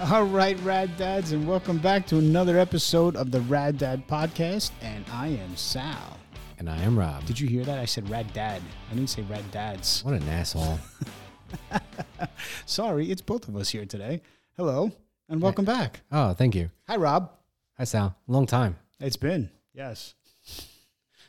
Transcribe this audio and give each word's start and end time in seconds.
All 0.12 0.24
right, 0.24 0.58
Rad 0.60 0.96
Dads, 0.96 1.32
and 1.32 1.46
welcome 1.46 1.78
back 1.78 2.06
to 2.06 2.18
another 2.18 2.58
episode 2.58 3.16
of 3.16 3.30
the 3.30 3.40
Rad 3.42 3.78
Dad 3.78 4.06
Podcast. 4.06 4.70
And 4.80 5.04
I 5.12 5.28
am 5.28 5.56
Sal. 5.56 6.18
And 6.58 6.70
I 6.70 6.76
am 6.82 6.98
Rob. 6.98 7.24
Did 7.24 7.40
you 7.40 7.48
hear 7.48 7.64
that? 7.64 7.78
I 7.78 7.84
said 7.84 8.08
Rad 8.08 8.32
Dad. 8.32 8.62
I 8.90 8.94
didn't 8.94 9.10
say 9.10 9.22
Rad 9.22 9.50
Dads. 9.50 10.04
What 10.04 10.14
an 10.14 10.28
asshole. 10.28 10.78
Sorry, 12.66 13.10
it's 13.10 13.20
both 13.22 13.48
of 13.48 13.56
us 13.56 13.70
here 13.70 13.84
today. 13.86 14.22
Hello, 14.56 14.92
and 15.28 15.42
welcome 15.42 15.64
back. 15.64 16.00
Oh, 16.12 16.32
thank 16.32 16.54
you. 16.54 16.70
Hi, 16.86 16.96
Rob. 16.96 17.32
Hi, 17.76 17.84
Sal. 17.84 18.14
Long 18.28 18.46
time. 18.46 18.76
It's 19.00 19.16
been. 19.16 19.50
Yes. 19.74 20.14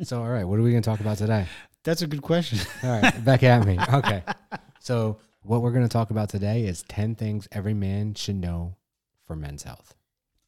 So, 0.04 0.22
all 0.22 0.30
right, 0.30 0.44
what 0.46 0.60
are 0.60 0.64
we 0.64 0.72
going 0.72 0.84
to 0.84 0.90
talk 0.90 1.00
about 1.00 1.18
today? 1.18 1.48
That's 1.84 2.02
a 2.04 2.08
good 2.08 2.22
question. 2.22 2.60
All 2.84 3.02
right, 3.02 3.26
back 3.26 3.44
at 3.44 3.66
me. 3.66 3.80
Okay. 3.94 4.24
So, 4.80 5.18
what 5.42 5.62
we're 5.62 5.72
going 5.72 5.86
to 5.86 5.90
talk 5.92 6.10
about 6.12 6.30
today 6.30 6.64
is 6.66 6.84
10 6.84 7.16
things 7.16 7.48
every 7.52 7.74
man 7.74 8.14
should 8.14 8.36
know 8.36 8.76
for 9.26 9.36
men's 9.36 9.64
health. 9.64 9.96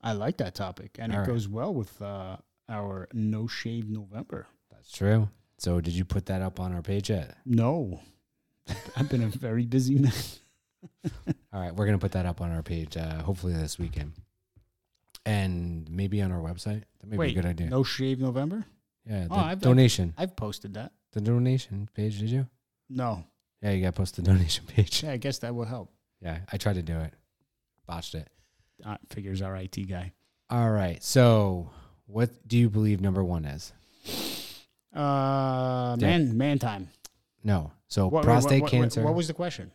I 0.02 0.13
like 0.13 0.38
that 0.38 0.55
topic, 0.55 0.98
and 0.99 1.11
All 1.11 1.17
it 1.17 1.21
right. 1.21 1.27
goes 1.27 1.48
well 1.48 1.73
with 1.73 2.02
uh, 2.02 2.38
our 2.67 3.07
No 3.13 3.48
Shave 3.48 3.88
November. 3.89 4.48
That's 4.71 4.91
true. 4.91 5.29
So, 5.59 5.79
did 5.79 5.93
you 5.93 6.05
put 6.05 6.25
that 6.25 6.41
up 6.41 6.59
on 6.59 6.73
our 6.73 6.81
page 6.81 7.12
yet? 7.12 7.35
No, 7.45 7.99
I've 8.95 9.09
been 9.09 9.21
a 9.23 9.27
very 9.27 9.65
busy 9.67 9.99
man. 9.99 10.12
All 11.53 11.62
right, 11.62 11.76
we're 11.76 11.85
going 11.85 11.98
to 11.98 12.01
put 12.03 12.13
that 12.13 12.26
up 12.26 12.41
on 12.41 12.51
our 12.51 12.63
page 12.63 12.98
uh, 12.98 13.21
hopefully 13.21 13.53
this 13.53 13.77
weekend. 13.77 14.13
And 15.23 15.87
maybe 15.91 16.20
on 16.23 16.31
our 16.31 16.39
website. 16.41 16.84
That 17.01 17.07
may 17.09 17.17
be 17.17 17.31
a 17.31 17.34
good 17.35 17.45
idea. 17.45 17.70
No 17.70 17.84
Shave 17.84 18.20
November? 18.20 18.65
Yeah, 19.05 19.26
the 19.27 19.34
Oh, 19.34 19.37
I've- 19.37 19.62
donation. 19.62 20.15
I've 20.17 20.35
posted 20.35 20.73
that. 20.73 20.93
The 21.13 21.21
donation 21.21 21.89
page, 21.93 22.20
did 22.20 22.29
you? 22.29 22.48
No. 22.89 23.23
Yeah, 23.61 23.71
you 23.71 23.81
got 23.81 23.89
to 23.93 23.97
post 23.97 24.15
the 24.15 24.21
donation 24.31 24.65
page. 24.65 25.03
Yeah, 25.03 25.11
I 25.11 25.17
guess 25.17 25.39
that 25.39 25.53
will 25.53 25.65
help. 25.65 25.91
Yeah, 26.21 26.39
I 26.51 26.57
tried 26.57 26.75
to 26.75 26.81
do 26.83 26.97
it. 26.99 27.13
Botched 27.87 28.15
it. 28.15 28.27
Uh, 28.85 28.97
figures 29.09 29.41
our 29.41 29.55
IT 29.55 29.87
guy. 29.89 30.13
All 30.49 30.70
right. 30.70 31.01
So, 31.03 31.70
what 32.07 32.29
do 32.48 32.57
you 32.57 32.70
believe 32.70 32.99
number 33.01 33.23
one 33.23 33.45
is? 33.45 33.71
Uh, 34.93 35.95
man, 35.99 36.37
man 36.37 36.59
time. 36.59 36.89
No. 37.43 37.71
So, 37.87 38.07
What- 38.07 38.23
prostate 38.23 38.62
what- 38.62 38.71
what- 38.71 38.71
cancer. 38.71 39.04
What 39.04 39.15
was 39.15 39.27
the 39.27 39.34
question? 39.34 39.71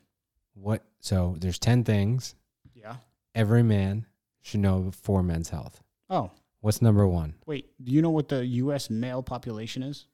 what? 0.54 0.82
So, 1.00 1.36
there's 1.38 1.58
10 1.58 1.84
things 1.84 2.34
Yeah. 2.74 2.96
every 3.34 3.62
man 3.62 4.06
should 4.42 4.60
know 4.60 4.90
for 4.90 5.22
men's 5.22 5.50
health. 5.50 5.82
Oh, 6.10 6.30
What's 6.60 6.82
number 6.82 7.06
one? 7.06 7.34
wait. 7.46 7.72
Do 7.82 7.92
you 7.92 8.02
know 8.02 8.10
what 8.10 8.28
the 8.28 8.44
U.S. 8.46 8.90
male 8.90 9.22
population 9.22 9.82
is? 9.82 10.06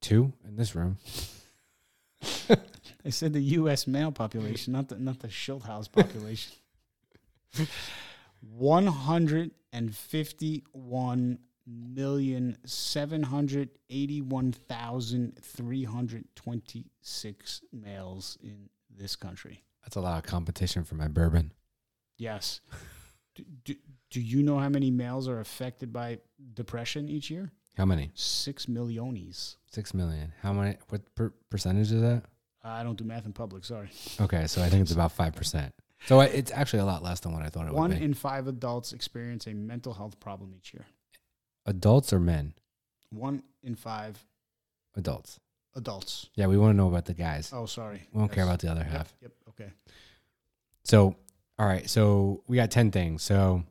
Two 0.00 0.32
in 0.46 0.56
this 0.56 0.74
room. 0.74 0.98
I 3.04 3.10
said 3.10 3.32
the 3.32 3.40
U.S. 3.40 3.86
male 3.86 4.12
population, 4.12 4.72
not 4.72 4.88
the 4.88 4.98
not 4.98 5.20
the 5.20 5.28
Schulthouse 5.28 5.90
population. 5.90 6.52
One 8.40 8.86
hundred 8.86 9.52
and 9.72 9.94
fifty-one 9.94 11.38
million 11.66 12.58
seven 12.64 13.22
hundred 13.22 13.70
eighty-one 13.90 14.52
thousand 14.52 15.38
three 15.42 15.84
hundred 15.84 16.24
twenty-six 16.34 17.62
males 17.72 18.38
in 18.42 18.68
this 18.90 19.16
country. 19.16 19.62
That's 19.82 19.96
a 19.96 20.00
lot 20.00 20.18
of 20.18 20.24
competition 20.24 20.84
for 20.84 20.94
my 20.94 21.08
bourbon. 21.08 21.52
Yes. 22.16 22.60
do, 23.34 23.44
do, 23.64 23.74
do 24.10 24.20
you 24.20 24.42
know 24.42 24.58
how 24.58 24.68
many 24.68 24.90
males 24.90 25.28
are 25.28 25.40
affected 25.40 25.92
by 25.92 26.18
depression 26.54 27.08
each 27.08 27.30
year? 27.30 27.52
How 27.76 27.84
many? 27.84 28.10
Six 28.14 28.68
millionies. 28.68 29.56
Six 29.70 29.94
million. 29.94 30.32
How 30.42 30.52
many? 30.52 30.76
What 30.90 31.02
per, 31.14 31.32
percentage 31.50 31.90
is 31.92 32.00
that? 32.00 32.22
I 32.62 32.82
don't 32.82 32.96
do 32.96 33.04
math 33.04 33.26
in 33.26 33.32
public. 33.32 33.64
Sorry. 33.64 33.90
Okay, 34.20 34.46
so 34.46 34.62
I 34.62 34.68
think 34.70 34.82
it's 34.82 34.92
about 34.92 35.14
5%. 35.16 35.70
So, 36.06 36.20
I- 36.20 36.26
it's 36.26 36.50
actually 36.52 36.78
a 36.80 36.84
lot 36.84 37.02
less 37.02 37.20
than 37.20 37.32
what 37.32 37.42
I 37.42 37.48
thought 37.48 37.66
it 37.66 37.74
One 37.74 37.90
would 37.90 37.98
be. 37.98 38.04
in 38.04 38.14
five 38.14 38.46
adults 38.46 38.92
experience 38.92 39.46
a 39.46 39.54
mental 39.54 39.92
health 39.94 40.18
problem 40.20 40.54
each 40.56 40.72
year. 40.72 40.84
Adults 41.66 42.12
or 42.12 42.20
men? 42.20 42.54
One 43.10 43.42
in 43.62 43.74
five 43.74 44.24
Adults. 44.96 45.40
adults. 45.74 46.28
Yeah, 46.34 46.46
we 46.46 46.56
want 46.58 46.72
to 46.72 46.76
know 46.76 46.88
about 46.88 47.06
the 47.06 47.14
guys. 47.14 47.50
Oh, 47.52 47.66
sorry. 47.66 48.06
We 48.12 48.18
don't 48.20 48.30
care 48.32 48.44
about 48.44 48.60
the 48.60 48.70
other 48.70 48.82
Yep, 48.82 48.90
half. 48.90 49.14
Yep. 49.22 49.32
Okay. 49.50 49.72
So, 50.84 51.16
all 51.58 51.66
right. 51.66 51.88
So 51.88 52.42
we 52.46 52.56
got 52.56 52.70
10 52.70 52.90
things. 52.90 53.22
So 53.22 53.64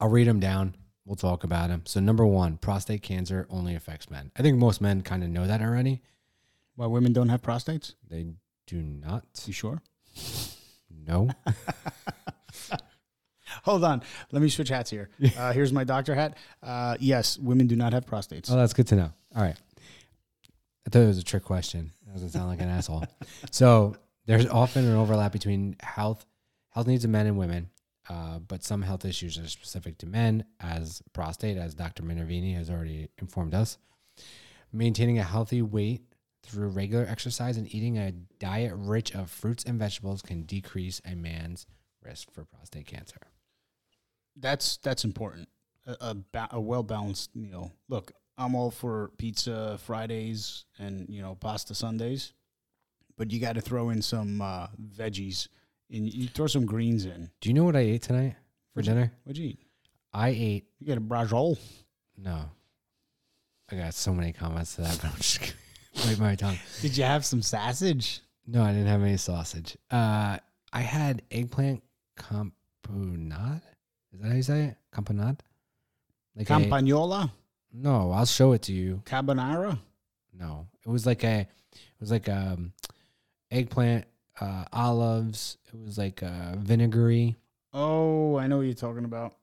I'll 0.00 0.08
read 0.10 0.26
them 0.26 0.40
down. 0.40 0.74
We'll 1.06 1.14
talk 1.16 1.44
about 1.44 1.68
them. 1.68 1.82
So, 1.86 2.00
number 2.00 2.26
one, 2.26 2.56
prostate 2.56 3.00
cancer 3.02 3.46
only 3.48 3.74
affects 3.76 4.10
men. 4.10 4.32
I 4.36 4.42
think 4.42 4.58
most 4.58 4.80
men 4.80 5.02
kind 5.02 5.22
of 5.22 5.30
know 5.30 5.46
that 5.46 5.62
already. 5.62 6.02
Why 6.74 6.86
women 6.86 7.12
don't 7.12 7.28
have 7.28 7.40
prostates? 7.42 7.94
They 8.08 8.26
do 8.66 8.82
not 8.82 9.24
You 9.46 9.52
sure? 9.52 9.80
No. 10.90 11.30
Hold 13.62 13.84
on. 13.84 14.02
Let 14.32 14.42
me 14.42 14.48
switch 14.48 14.68
hats 14.68 14.90
here. 14.90 15.08
Uh, 15.38 15.52
here's 15.52 15.72
my 15.72 15.84
doctor 15.84 16.14
hat. 16.14 16.36
Uh, 16.62 16.96
yes, 16.98 17.38
women 17.38 17.66
do 17.66 17.76
not 17.76 17.92
have 17.92 18.04
prostates. 18.06 18.50
oh, 18.50 18.56
that's 18.56 18.72
good 18.72 18.86
to 18.88 18.96
know. 18.96 19.12
All 19.34 19.42
right. 19.42 19.56
I 20.86 20.90
thought 20.90 21.02
it 21.02 21.06
was 21.06 21.18
a 21.18 21.24
trick 21.24 21.44
question. 21.44 21.92
That 22.06 22.14
doesn't 22.14 22.30
sound 22.30 22.48
like 22.48 22.60
an 22.60 22.68
asshole. 22.68 23.04
So, 23.50 23.96
there's 24.26 24.46
often 24.46 24.84
an 24.86 24.96
overlap 24.96 25.30
between 25.32 25.76
health 25.80 26.26
health 26.70 26.86
needs 26.88 27.04
of 27.04 27.10
men 27.10 27.26
and 27.26 27.36
women. 27.38 27.70
Uh, 28.08 28.38
but 28.38 28.62
some 28.62 28.82
health 28.82 29.04
issues 29.04 29.38
are 29.38 29.48
specific 29.48 29.98
to 29.98 30.06
men, 30.06 30.44
as 30.60 31.02
prostate, 31.12 31.56
as 31.56 31.74
Dr. 31.74 32.02
Minervini 32.02 32.54
has 32.56 32.70
already 32.70 33.08
informed 33.18 33.54
us. 33.54 33.78
Maintaining 34.72 35.18
a 35.18 35.24
healthy 35.24 35.62
weight 35.62 36.02
through 36.42 36.68
regular 36.68 37.04
exercise 37.08 37.56
and 37.56 37.72
eating 37.74 37.98
a 37.98 38.12
diet 38.12 38.72
rich 38.76 39.14
of 39.14 39.30
fruits 39.30 39.64
and 39.64 39.78
vegetables 39.78 40.22
can 40.22 40.42
decrease 40.42 41.00
a 41.04 41.14
man's 41.14 41.66
risk 42.04 42.30
for 42.30 42.44
prostate 42.44 42.86
cancer. 42.86 43.18
That's 44.36 44.76
that's 44.76 45.04
important. 45.04 45.48
A, 45.86 45.96
a, 46.00 46.14
ba- 46.14 46.48
a 46.52 46.60
well 46.60 46.82
balanced 46.82 47.34
meal. 47.34 47.72
Look, 47.88 48.12
I'm 48.38 48.54
all 48.54 48.70
for 48.70 49.10
pizza 49.18 49.78
Fridays 49.82 50.64
and 50.78 51.08
you 51.08 51.22
know 51.22 51.34
pasta 51.34 51.74
Sundays, 51.74 52.32
but 53.16 53.30
you 53.32 53.40
got 53.40 53.54
to 53.54 53.60
throw 53.60 53.90
in 53.90 54.02
some 54.02 54.40
uh, 54.40 54.68
veggies 54.80 55.48
and 55.90 56.12
you 56.12 56.28
throw 56.28 56.46
some 56.46 56.66
greens 56.66 57.04
in. 57.04 57.30
Do 57.40 57.48
you 57.48 57.54
know 57.54 57.64
what 57.64 57.76
I 57.76 57.80
ate 57.80 58.02
tonight 58.02 58.34
for 58.72 58.80
What'd 58.80 58.88
you- 58.88 58.94
dinner? 58.94 59.12
What'd 59.24 59.38
you 59.38 59.48
eat? 59.50 59.60
I 60.12 60.28
ate 60.30 60.64
You 60.80 60.86
got 60.86 60.98
a 60.98 61.00
brajol. 61.00 61.58
no. 62.16 62.50
I 63.70 63.74
got 63.76 63.94
so 63.94 64.14
many 64.14 64.32
comments 64.32 64.76
to 64.76 64.82
that, 64.82 64.96
but 65.02 65.10
I'm 65.10 65.16
just 65.16 65.40
bite 66.06 66.20
my 66.20 66.36
tongue. 66.36 66.56
Did 66.82 66.96
you 66.96 67.02
have 67.02 67.24
some 67.24 67.42
sausage? 67.42 68.20
No, 68.46 68.62
I 68.62 68.68
didn't 68.72 68.86
have 68.86 69.02
any 69.02 69.16
sausage. 69.16 69.76
Uh, 69.90 70.38
I 70.72 70.80
had 70.82 71.22
eggplant 71.32 71.82
campanade. 72.16 73.60
Is 74.12 74.20
that 74.20 74.28
how 74.28 74.34
you 74.34 74.42
say 74.42 74.64
it? 74.66 74.76
Campanade? 74.94 75.42
Like 76.36 76.48
a- 76.48 76.52
Campagnola, 76.52 77.30
no, 77.72 78.12
I'll 78.12 78.24
show 78.26 78.52
it 78.52 78.62
to 78.62 78.72
you. 78.72 79.02
carbonara. 79.04 79.78
No, 80.32 80.68
it 80.84 80.88
was 80.88 81.04
like 81.06 81.24
a, 81.24 81.40
it 81.40 81.48
was 82.00 82.10
like 82.12 82.28
um, 82.28 82.72
eggplant, 83.50 84.04
uh, 84.40 84.64
olives. 84.72 85.58
It 85.72 85.80
was 85.84 85.98
like 85.98 86.22
uh, 86.22 86.56
vinegary. 86.56 87.36
Oh, 87.72 88.36
I 88.36 88.46
know 88.46 88.58
what 88.58 88.66
you're 88.66 88.74
talking 88.74 89.04
about. 89.04 89.34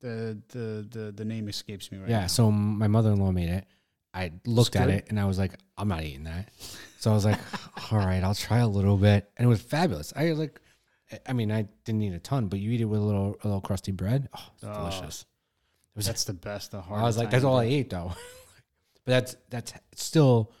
The 0.00 0.38
the 0.48 0.86
the 0.90 1.12
the 1.12 1.24
name 1.24 1.48
escapes 1.48 1.90
me 1.90 1.98
right 1.98 2.08
yeah. 2.08 2.20
now. 2.22 2.26
So 2.28 2.50
my 2.50 2.86
mother-in-law 2.88 3.32
made 3.32 3.48
it. 3.48 3.66
I 4.14 4.32
looked 4.44 4.76
at 4.76 4.86
good? 4.86 4.94
it 4.96 5.06
and 5.08 5.18
I 5.18 5.24
was 5.24 5.38
like, 5.38 5.54
I'm 5.78 5.88
not 5.88 6.02
eating 6.04 6.24
that. 6.24 6.50
So 6.98 7.10
I 7.10 7.14
was 7.14 7.24
like, 7.24 7.38
all 7.92 7.98
right, 7.98 8.22
I'll 8.22 8.34
try 8.34 8.58
a 8.58 8.68
little 8.68 8.96
bit, 8.96 9.30
and 9.36 9.46
it 9.46 9.48
was 9.48 9.60
fabulous. 9.62 10.12
I 10.14 10.32
like, 10.32 10.60
I 11.26 11.32
mean, 11.32 11.50
I 11.50 11.66
didn't 11.84 12.02
eat 12.02 12.12
a 12.12 12.18
ton, 12.18 12.48
but 12.48 12.58
you 12.58 12.70
eat 12.70 12.80
it 12.80 12.84
with 12.84 13.00
a 13.00 13.04
little 13.04 13.36
a 13.42 13.46
little 13.46 13.60
crusty 13.60 13.92
bread. 13.92 14.28
Oh, 14.36 14.46
it's 14.54 14.64
Oh, 14.64 14.74
delicious. 14.74 15.22
It 15.22 15.96
was 15.96 16.06
That's 16.06 16.24
the 16.24 16.32
best. 16.32 16.70
The 16.70 16.80
hard. 16.80 17.00
I 17.00 17.04
was 17.04 17.18
like, 17.18 17.30
that's 17.30 17.44
all 17.44 17.58
I 17.58 17.64
ate 17.64 17.90
though. 17.90 18.12
but 19.04 19.10
that's 19.10 19.36
that's 19.50 19.72
still 19.94 20.52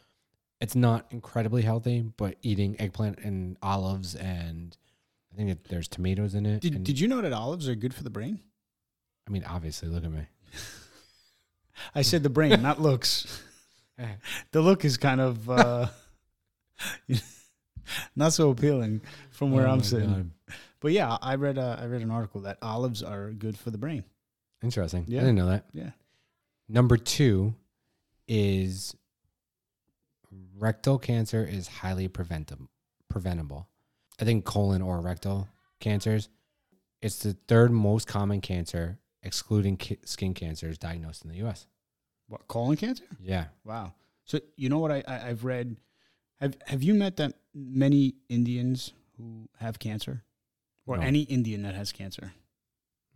it's 0.62 0.76
not 0.76 1.06
incredibly 1.10 1.62
healthy, 1.62 2.02
but 2.16 2.36
eating 2.40 2.80
eggplant 2.80 3.18
and 3.18 3.58
olives 3.62 4.14
and 4.14 4.76
I 5.32 5.36
think 5.36 5.48
that 5.48 5.64
there's 5.64 5.88
tomatoes 5.88 6.34
in 6.34 6.46
it. 6.46 6.60
Did, 6.60 6.76
and, 6.76 6.86
did 6.86 7.00
you 7.00 7.08
know 7.08 7.20
that 7.20 7.32
olives 7.32 7.68
are 7.68 7.74
good 7.74 7.92
for 7.92 8.04
the 8.04 8.10
brain? 8.10 8.38
I 9.26 9.30
mean, 9.30 9.44
obviously, 9.44 9.88
look 9.88 10.04
at 10.04 10.10
me. 10.10 10.26
I 11.94 12.02
said 12.02 12.22
the 12.22 12.30
brain, 12.30 12.62
not 12.62 12.80
looks. 12.80 13.42
The 14.50 14.60
look 14.60 14.84
is 14.84 14.96
kind 14.96 15.20
of 15.20 15.48
uh, 15.48 15.86
not 18.16 18.32
so 18.32 18.50
appealing 18.50 19.02
from 19.30 19.52
where 19.52 19.68
Oh 19.68 19.70
I'm 19.70 19.82
sitting. 19.82 20.10
God. 20.10 20.30
But 20.80 20.90
yeah, 20.90 21.18
I 21.22 21.36
read 21.36 21.56
uh, 21.56 21.76
I 21.78 21.84
read 21.84 22.02
an 22.02 22.10
article 22.10 22.40
that 22.40 22.58
olives 22.62 23.04
are 23.04 23.30
good 23.30 23.56
for 23.56 23.70
the 23.70 23.78
brain. 23.78 24.02
Interesting. 24.60 25.04
Yeah. 25.06 25.20
I 25.20 25.24
didn't 25.24 25.36
know 25.36 25.46
that. 25.46 25.66
Yeah. 25.72 25.90
Number 26.68 26.96
two 26.96 27.54
is 28.26 28.96
rectal 30.56 30.98
cancer 30.98 31.44
is 31.44 31.68
highly 31.68 32.08
preventable. 32.08 32.68
Preventable. 33.08 33.68
I 34.20 34.24
think 34.24 34.44
colon 34.44 34.82
or 34.82 35.00
rectal 35.00 35.48
cancers. 35.80 36.28
It's 37.00 37.18
the 37.18 37.34
third 37.48 37.72
most 37.72 38.06
common 38.06 38.40
cancer, 38.40 38.98
excluding 39.22 39.76
ki- 39.76 39.98
skin 40.04 40.34
cancers, 40.34 40.78
diagnosed 40.78 41.24
in 41.24 41.30
the 41.30 41.36
U.S. 41.38 41.66
What 42.28 42.46
colon 42.48 42.76
cancer? 42.76 43.04
Yeah. 43.20 43.46
Wow. 43.64 43.94
So 44.24 44.38
you 44.56 44.68
know 44.68 44.78
what 44.78 44.92
I, 44.92 45.02
I 45.06 45.28
I've 45.28 45.44
read. 45.44 45.76
Have 46.40 46.56
Have 46.66 46.82
you 46.82 46.94
met 46.94 47.16
that 47.16 47.34
many 47.54 48.14
Indians 48.28 48.92
who 49.16 49.48
have 49.58 49.78
cancer? 49.78 50.22
or 50.86 50.96
No. 50.96 51.02
any 51.04 51.22
Indian 51.22 51.62
that 51.62 51.74
has 51.76 51.92
cancer. 51.92 52.32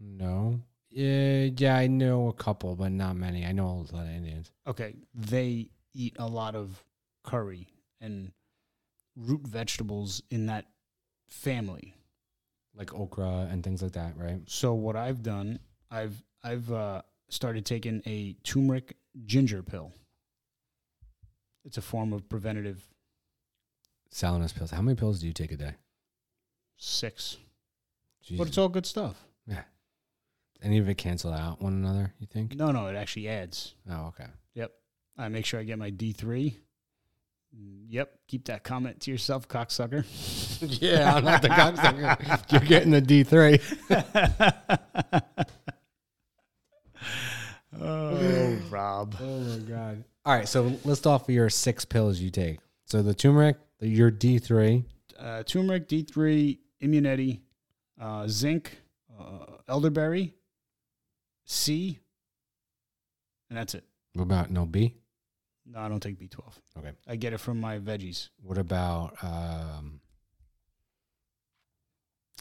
No. 0.01 0.61
Yeah, 0.91 1.49
yeah, 1.57 1.77
I 1.77 1.89
know 1.89 2.29
a 2.29 2.33
couple, 2.33 2.77
but 2.77 2.93
not 2.93 3.17
many. 3.17 3.45
I 3.45 3.53
know 3.53 3.67
a 3.67 3.95
lot 3.95 4.07
of 4.07 4.11
Indians. 4.13 4.51
Okay, 4.67 4.95
they 5.15 5.69
eat 5.93 6.15
a 6.19 6.27
lot 6.27 6.55
of 6.55 6.83
curry 7.27 7.69
and 8.01 8.33
root 9.17 9.47
vegetables 9.47 10.23
in 10.31 10.47
that 10.47 10.65
family. 11.29 11.93
Like 12.75 12.95
okra 12.95 13.49
and 13.51 13.63
things 13.63 13.83
like 13.83 13.93
that, 13.93 14.17
right? 14.17 14.41
So 14.47 14.73
what 14.75 14.97
I've 14.97 15.23
done, 15.23 15.59
I've 15.91 16.23
I've 16.43 16.71
uh, 16.71 17.03
started 17.29 17.65
taking 17.67 18.03
a 18.07 18.35
turmeric 18.45 18.97
ginger 19.25 19.63
pill. 19.63 19.93
It's 21.65 21.79
a 21.79 21.83
form 21.83 22.13
of 22.13 22.29
preventative 22.29 22.83
Salinous 24.13 24.55
pills. 24.55 24.71
How 24.71 24.83
many 24.83 24.95
pills 24.95 25.21
do 25.21 25.27
you 25.27 25.33
take 25.33 25.53
a 25.53 25.57
day? 25.57 25.75
six, 26.79 27.39
Jesus. 28.23 28.39
but 28.39 28.49
it's 28.49 28.59
all 28.59 28.69
good 28.69 28.85
stuff. 28.87 29.17
yeah. 29.47 29.63
Any 30.63 30.79
of 30.79 30.89
it 30.89 30.97
cancel 30.99 31.33
out 31.33 31.61
one 31.63 31.73
another, 31.73 32.13
you 32.19 32.27
think? 32.27 32.55
No, 32.55 32.71
no, 32.71 32.87
it 32.87 32.97
actually 32.97 33.29
adds. 33.29 33.75
Oh, 33.91 34.07
okay. 34.09 34.27
Yep. 34.55 34.73
I 35.19 35.29
make 35.29 35.45
sure 35.47 35.59
I 35.61 35.65
get 35.65 35.79
my 35.79 35.91
D 35.91 36.13
three. 36.13 36.59
Yep, 37.89 38.19
keep 38.29 38.45
that 38.47 38.65
comment 38.65 39.01
to 39.03 39.11
yourself, 39.11 39.47
cocksucker. 39.49 40.05
yeah, 40.83 41.15
I'm 41.15 41.25
not 41.25 41.41
the 41.41 41.49
cocksucker. 41.49 42.53
You're 42.53 42.61
getting 42.63 42.91
the 42.91 43.01
D3. 43.01 43.63
oh, 47.81 48.59
Rob. 48.71 49.17
Oh 49.21 49.39
my 49.41 49.59
god. 49.59 50.05
All 50.25 50.35
right, 50.35 50.49
so 50.49 50.73
list 50.85 51.07
off 51.07 51.29
your 51.29 51.49
six 51.49 51.85
pills 51.85 52.19
you 52.19 52.31
take. 52.31 52.59
So 52.85 53.03
the 53.03 53.15
turmeric, 53.15 53.57
your 53.81 54.11
D3, 54.11 54.85
Uh, 55.19 55.43
turmeric, 55.45 55.89
D 55.89 56.03
three, 56.03 56.61
Immunity, 56.81 57.41
uh, 58.01 58.27
zinc, 58.29 58.81
uh, 59.19 59.47
elderberry, 59.69 60.35
C, 61.45 61.99
and 63.49 63.57
that's 63.57 63.75
it. 63.75 63.85
what 64.15 64.25
about 64.25 64.51
no 64.51 64.67
B? 64.67 64.95
No, 65.69 65.81
I 65.81 65.89
don't 65.89 66.01
take 66.01 66.19
B 66.19 66.29
twelve. 66.29 66.59
Okay. 66.79 66.93
I 67.09 67.17
get 67.17 67.33
it 67.33 67.39
from 67.39 67.61
my 67.61 67.79
veggies. 67.79 68.29
What 68.43 68.59
about 68.59 69.17
um 69.23 70.01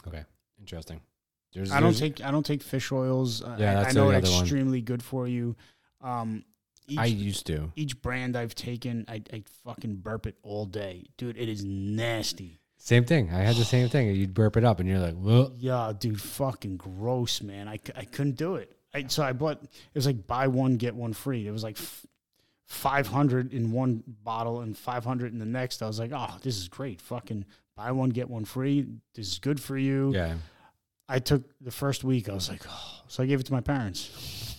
Okay, 0.06 0.24
interesting. 0.60 1.00
There's, 1.52 1.70
I 1.72 1.80
don't 1.80 1.96
there's- 1.96 2.00
take 2.00 2.24
I 2.24 2.30
don't 2.30 2.46
take 2.46 2.62
fish 2.62 2.92
oils. 2.92 3.40
Yeah, 3.40 3.52
I, 3.52 3.56
that's 3.56 3.88
I 3.88 3.92
know 3.92 4.10
it's 4.10 4.26
other 4.28 4.34
one. 4.34 4.42
extremely 4.42 4.80
good 4.80 5.02
for 5.02 5.26
you. 5.26 5.56
Um, 6.00 6.44
each, 6.88 6.98
I 6.98 7.06
used 7.06 7.46
to. 7.48 7.72
each 7.74 8.00
brand 8.00 8.36
I've 8.36 8.54
taken, 8.54 9.04
I, 9.08 9.20
I 9.32 9.42
fucking 9.64 9.96
burp 9.96 10.26
it 10.26 10.36
all 10.42 10.66
day, 10.66 11.06
dude. 11.16 11.36
It 11.36 11.48
is 11.48 11.64
nasty. 11.64 12.60
Same 12.78 13.04
thing. 13.04 13.32
I 13.32 13.38
had 13.38 13.56
the 13.56 13.64
same 13.64 13.88
thing. 13.88 14.14
You'd 14.14 14.34
burp 14.34 14.56
it 14.56 14.62
up 14.64 14.78
and 14.78 14.88
you're 14.88 15.00
like, 15.00 15.14
well, 15.16 15.52
Yeah, 15.56 15.92
dude, 15.98 16.20
fucking 16.20 16.76
gross, 16.76 17.42
man. 17.42 17.66
I, 17.66 17.80
I 17.96 18.04
couldn't 18.04 18.36
do 18.36 18.54
it. 18.56 18.76
I, 18.94 19.06
so 19.08 19.24
I 19.24 19.32
bought. 19.32 19.60
It 19.62 19.68
was 19.94 20.06
like 20.06 20.28
buy 20.28 20.46
one 20.46 20.76
get 20.76 20.94
one 20.94 21.12
free. 21.12 21.48
It 21.48 21.50
was 21.50 21.64
like 21.64 21.76
f- 21.80 22.06
five 22.66 23.06
hundred 23.06 23.52
in 23.52 23.72
one 23.72 24.02
bottle 24.06 24.60
and 24.60 24.76
five 24.76 25.04
hundred 25.04 25.32
in 25.32 25.38
the 25.38 25.46
next. 25.46 25.82
I 25.82 25.86
was 25.86 25.98
like, 25.98 26.10
oh, 26.14 26.36
this 26.42 26.56
is 26.58 26.68
great. 26.68 27.00
Fucking 27.00 27.44
buy 27.76 27.92
one 27.92 28.10
get 28.10 28.28
one 28.28 28.44
free. 28.44 28.86
This 29.14 29.32
is 29.32 29.38
good 29.38 29.60
for 29.60 29.76
you. 29.78 30.12
yeah. 30.14 30.34
I 31.08 31.20
took 31.20 31.44
the 31.60 31.70
first 31.70 32.02
week. 32.02 32.28
I 32.28 32.34
was 32.34 32.48
like, 32.50 32.62
oh. 32.68 33.00
So 33.06 33.22
I 33.22 33.26
gave 33.26 33.38
it 33.38 33.46
to 33.46 33.52
my 33.52 33.60
parents. 33.60 34.56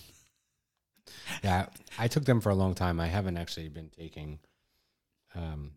Yeah. 1.44 1.66
I 1.98 2.08
took 2.08 2.24
them 2.24 2.40
for 2.40 2.48
a 2.48 2.54
long 2.54 2.74
time. 2.74 2.98
I 3.00 3.06
haven't 3.06 3.36
actually 3.36 3.68
been 3.68 3.90
taking 3.90 4.38
um 5.34 5.72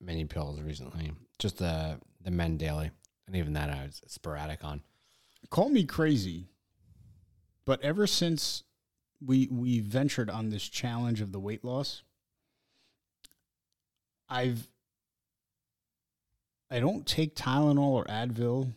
many 0.00 0.24
pills 0.24 0.60
recently. 0.60 1.12
Just 1.40 1.58
the 1.58 1.98
the 2.22 2.30
men 2.30 2.56
daily. 2.56 2.90
And 3.26 3.36
even 3.36 3.52
that 3.54 3.70
I 3.70 3.84
was 3.86 4.00
sporadic 4.06 4.64
on. 4.64 4.82
Call 5.50 5.68
me 5.68 5.84
crazy, 5.84 6.46
but 7.66 7.82
ever 7.82 8.06
since 8.06 8.62
we 9.24 9.48
we 9.50 9.80
ventured 9.80 10.30
on 10.30 10.50
this 10.50 10.68
challenge 10.68 11.20
of 11.20 11.32
the 11.32 11.40
weight 11.40 11.64
loss, 11.64 12.02
I've 14.28 14.68
I 16.70 16.80
don't 16.80 17.06
take 17.06 17.34
Tylenol 17.34 17.78
or 17.78 18.04
Advil. 18.04 18.74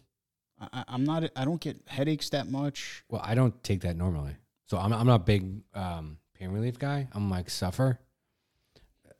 I, 0.59 0.83
I'm 0.88 1.03
not. 1.03 1.29
I 1.35 1.45
don't 1.45 1.59
get 1.59 1.81
headaches 1.88 2.29
that 2.29 2.49
much. 2.49 3.03
Well, 3.09 3.21
I 3.23 3.35
don't 3.35 3.61
take 3.63 3.81
that 3.81 3.95
normally. 3.97 4.35
So 4.67 4.77
I'm 4.77 4.93
I'm 4.93 5.07
not 5.07 5.15
a 5.15 5.23
big 5.23 5.61
um 5.73 6.17
pain 6.38 6.49
relief 6.49 6.79
guy. 6.79 7.07
I'm 7.13 7.29
like 7.29 7.49
suffer. 7.49 7.99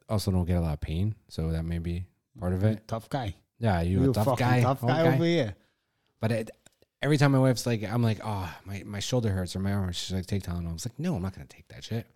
Also 0.08 0.32
don't 0.32 0.46
get 0.46 0.58
a 0.58 0.62
lot 0.62 0.74
of 0.74 0.82
pain, 0.82 1.16
so 1.30 1.52
that 1.52 1.64
may 1.64 1.80
be 1.80 2.06
part 2.40 2.54
of 2.54 2.64
it. 2.64 2.88
Tough 2.88 3.10
guy. 3.10 3.36
Yeah, 3.60 3.82
you, 3.82 4.04
You 4.04 4.12
a 4.12 4.14
tough 4.14 4.38
guy. 4.38 4.62
Tough 4.62 4.82
guy 4.82 5.02
okay. 5.02 5.16
over 5.16 5.24
here. 5.24 5.56
But 6.20 6.32
it, 6.32 6.52
every 7.02 7.18
time 7.18 7.32
my 7.32 7.40
wife's 7.40 7.66
like, 7.66 7.84
I'm 7.84 8.04
like, 8.04 8.20
oh, 8.24 8.54
my, 8.66 8.84
my 8.86 9.00
shoulder 9.00 9.30
hurts 9.30 9.56
or 9.56 9.60
my 9.60 9.74
arm. 9.74 9.86
hurts," 9.86 9.98
She's 10.00 10.14
like, 10.14 10.26
take 10.28 10.44
Tylenol. 10.44 10.70
I 10.70 10.74
was 10.74 10.86
like, 10.86 10.98
no, 11.00 11.16
I'm 11.16 11.22
not 11.22 11.34
gonna 11.34 11.48
take 11.48 11.68
that 11.70 11.84
shit. 11.84 12.08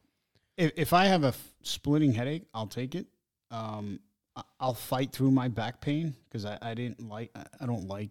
If 0.58 0.72
if 0.78 0.94
I 0.94 1.06
have 1.06 1.24
a 1.24 1.30
f- 1.30 1.54
splitting 1.64 2.14
headache, 2.14 2.44
I'll 2.54 2.68
take 2.68 2.96
it. 2.96 3.08
Um, 3.52 4.00
I- 4.36 4.44
I'll 4.60 4.74
fight 4.74 5.12
through 5.12 5.32
my 5.32 5.48
back 5.48 5.82
pain 5.82 6.16
because 6.26 6.46
I, 6.46 6.58
I 6.62 6.74
didn't 6.74 7.08
like 7.08 7.32
I- 7.36 7.46
I 7.62 7.66
don't 7.66 7.88
like 7.88 8.10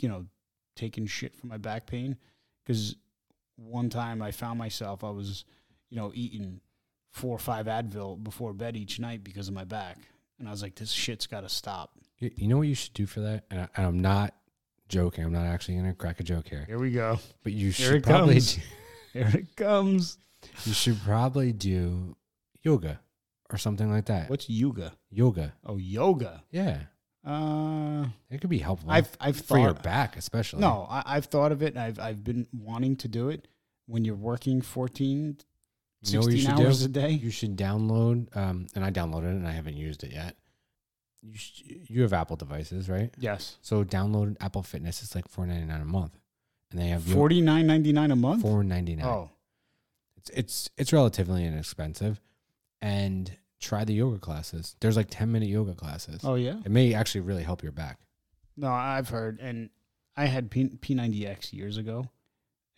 you 0.00 0.08
know 0.08 0.26
taking 0.76 1.06
shit 1.06 1.34
for 1.36 1.46
my 1.46 1.56
back 1.58 1.86
pain 1.86 2.16
because 2.64 2.96
one 3.56 3.90
time 3.90 4.22
I 4.22 4.30
found 4.30 4.58
myself 4.58 5.04
I 5.04 5.10
was 5.10 5.44
you 5.90 5.96
know 5.96 6.10
eating 6.14 6.60
four 7.12 7.34
or 7.34 7.38
five 7.38 7.66
Advil 7.66 8.22
before 8.22 8.52
bed 8.52 8.76
each 8.76 8.98
night 8.98 9.22
because 9.24 9.48
of 9.48 9.54
my 9.54 9.64
back 9.64 9.98
and 10.38 10.48
I 10.48 10.50
was 10.50 10.62
like 10.62 10.74
this 10.76 10.90
shit's 10.90 11.26
got 11.26 11.42
to 11.42 11.48
stop. 11.48 11.92
You, 12.18 12.30
you 12.36 12.48
know 12.48 12.56
what 12.58 12.68
you 12.68 12.74
should 12.74 12.94
do 12.94 13.06
for 13.06 13.20
that? 13.20 13.44
And, 13.50 13.60
I, 13.62 13.68
and 13.76 13.86
I'm 13.86 14.00
not 14.00 14.34
joking. 14.90 15.24
I'm 15.24 15.32
not 15.32 15.46
actually 15.46 15.76
gonna 15.76 15.94
crack 15.94 16.20
a 16.20 16.22
joke 16.24 16.48
here. 16.48 16.64
Here 16.66 16.78
we 16.78 16.90
go. 16.90 17.18
But 17.42 17.52
you 17.52 17.70
Here 17.70 17.92
should 17.92 18.04
probably 18.04 18.34
comes. 18.34 18.54
do, 18.56 18.60
Here 19.14 19.30
it 19.34 19.56
comes. 19.56 20.18
you 20.64 20.72
should 20.74 21.00
probably 21.02 21.52
do 21.52 22.16
yoga 22.62 23.00
or 23.50 23.56
something 23.58 23.90
like 23.90 24.06
that. 24.06 24.28
What's 24.30 24.48
yoga? 24.50 24.92
Yoga. 25.10 25.54
Oh, 25.64 25.76
yoga. 25.76 26.44
Yeah, 26.50 26.78
Uh, 27.24 28.06
it 28.30 28.40
could 28.40 28.50
be 28.50 28.58
helpful. 28.58 28.90
I've 28.90 29.10
I've 29.20 29.40
for 29.40 29.58
your 29.58 29.72
thought 29.74 29.82
back, 29.82 30.16
especially. 30.16 30.60
No, 30.60 30.86
I, 30.88 31.02
I've 31.06 31.26
thought 31.26 31.52
of 31.52 31.62
it. 31.62 31.76
I've 31.76 31.98
I've 31.98 32.22
been 32.24 32.46
wanting 32.52 32.96
to 32.96 33.08
do 33.08 33.28
it. 33.30 33.48
When 33.86 34.04
you're 34.04 34.14
working 34.14 34.60
14, 34.62 35.36
You 36.02 36.14
know 36.18 36.22
16 36.22 36.50
hours 36.50 36.78
do? 36.80 36.84
a 36.84 36.88
day. 36.88 37.10
You 37.10 37.30
should 37.30 37.56
download, 37.56 38.34
um, 38.36 38.68
and 38.76 38.84
I 38.84 38.90
downloaded 38.92 39.24
it 39.32 39.36
and 39.36 39.48
I 39.48 39.52
haven't 39.52 39.76
used 39.76 40.04
it 40.04 40.12
yet. 40.12 40.36
You, 41.22 41.36
sh- 41.36 41.62
you 41.88 42.02
have 42.02 42.12
Apple 42.12 42.36
devices, 42.36 42.88
right? 42.88 43.10
Yes, 43.18 43.58
So 43.62 43.84
download 43.84 44.36
Apple 44.40 44.62
Fitness. 44.62 45.02
It's 45.02 45.14
like 45.14 45.28
four 45.28 45.46
ninety 45.46 45.66
nine 45.66 45.80
a 45.82 45.84
month, 45.84 46.18
and 46.70 46.80
they 46.80 46.88
have 46.88 47.02
forty 47.02 47.40
nine 47.40 47.66
ninety 47.66 47.92
nine 47.92 48.10
a 48.10 48.16
month. 48.16 48.42
four 48.42 48.64
ninety 48.64 48.96
nine. 48.96 49.06
Oh, 49.06 49.30
It's 50.16 50.30
it's 50.30 50.70
it's 50.78 50.92
relatively 50.92 51.44
inexpensive, 51.44 52.20
and 52.80 53.36
try 53.60 53.84
the 53.84 53.92
yoga 53.92 54.18
classes. 54.18 54.76
There's 54.80 54.96
like 54.96 55.08
ten 55.10 55.30
minute 55.30 55.48
yoga 55.50 55.74
classes. 55.74 56.22
oh 56.24 56.36
yeah. 56.36 56.56
It 56.64 56.70
may 56.70 56.94
actually 56.94 57.20
really 57.22 57.42
help 57.42 57.62
your 57.62 57.72
back. 57.72 57.98
No, 58.56 58.68
I've 58.72 59.08
heard, 59.10 59.40
and 59.40 59.68
I 60.16 60.24
had 60.26 60.50
P 60.50 60.68
P 60.80 60.94
ninety 60.94 61.26
X 61.26 61.52
years 61.52 61.76
ago, 61.76 62.08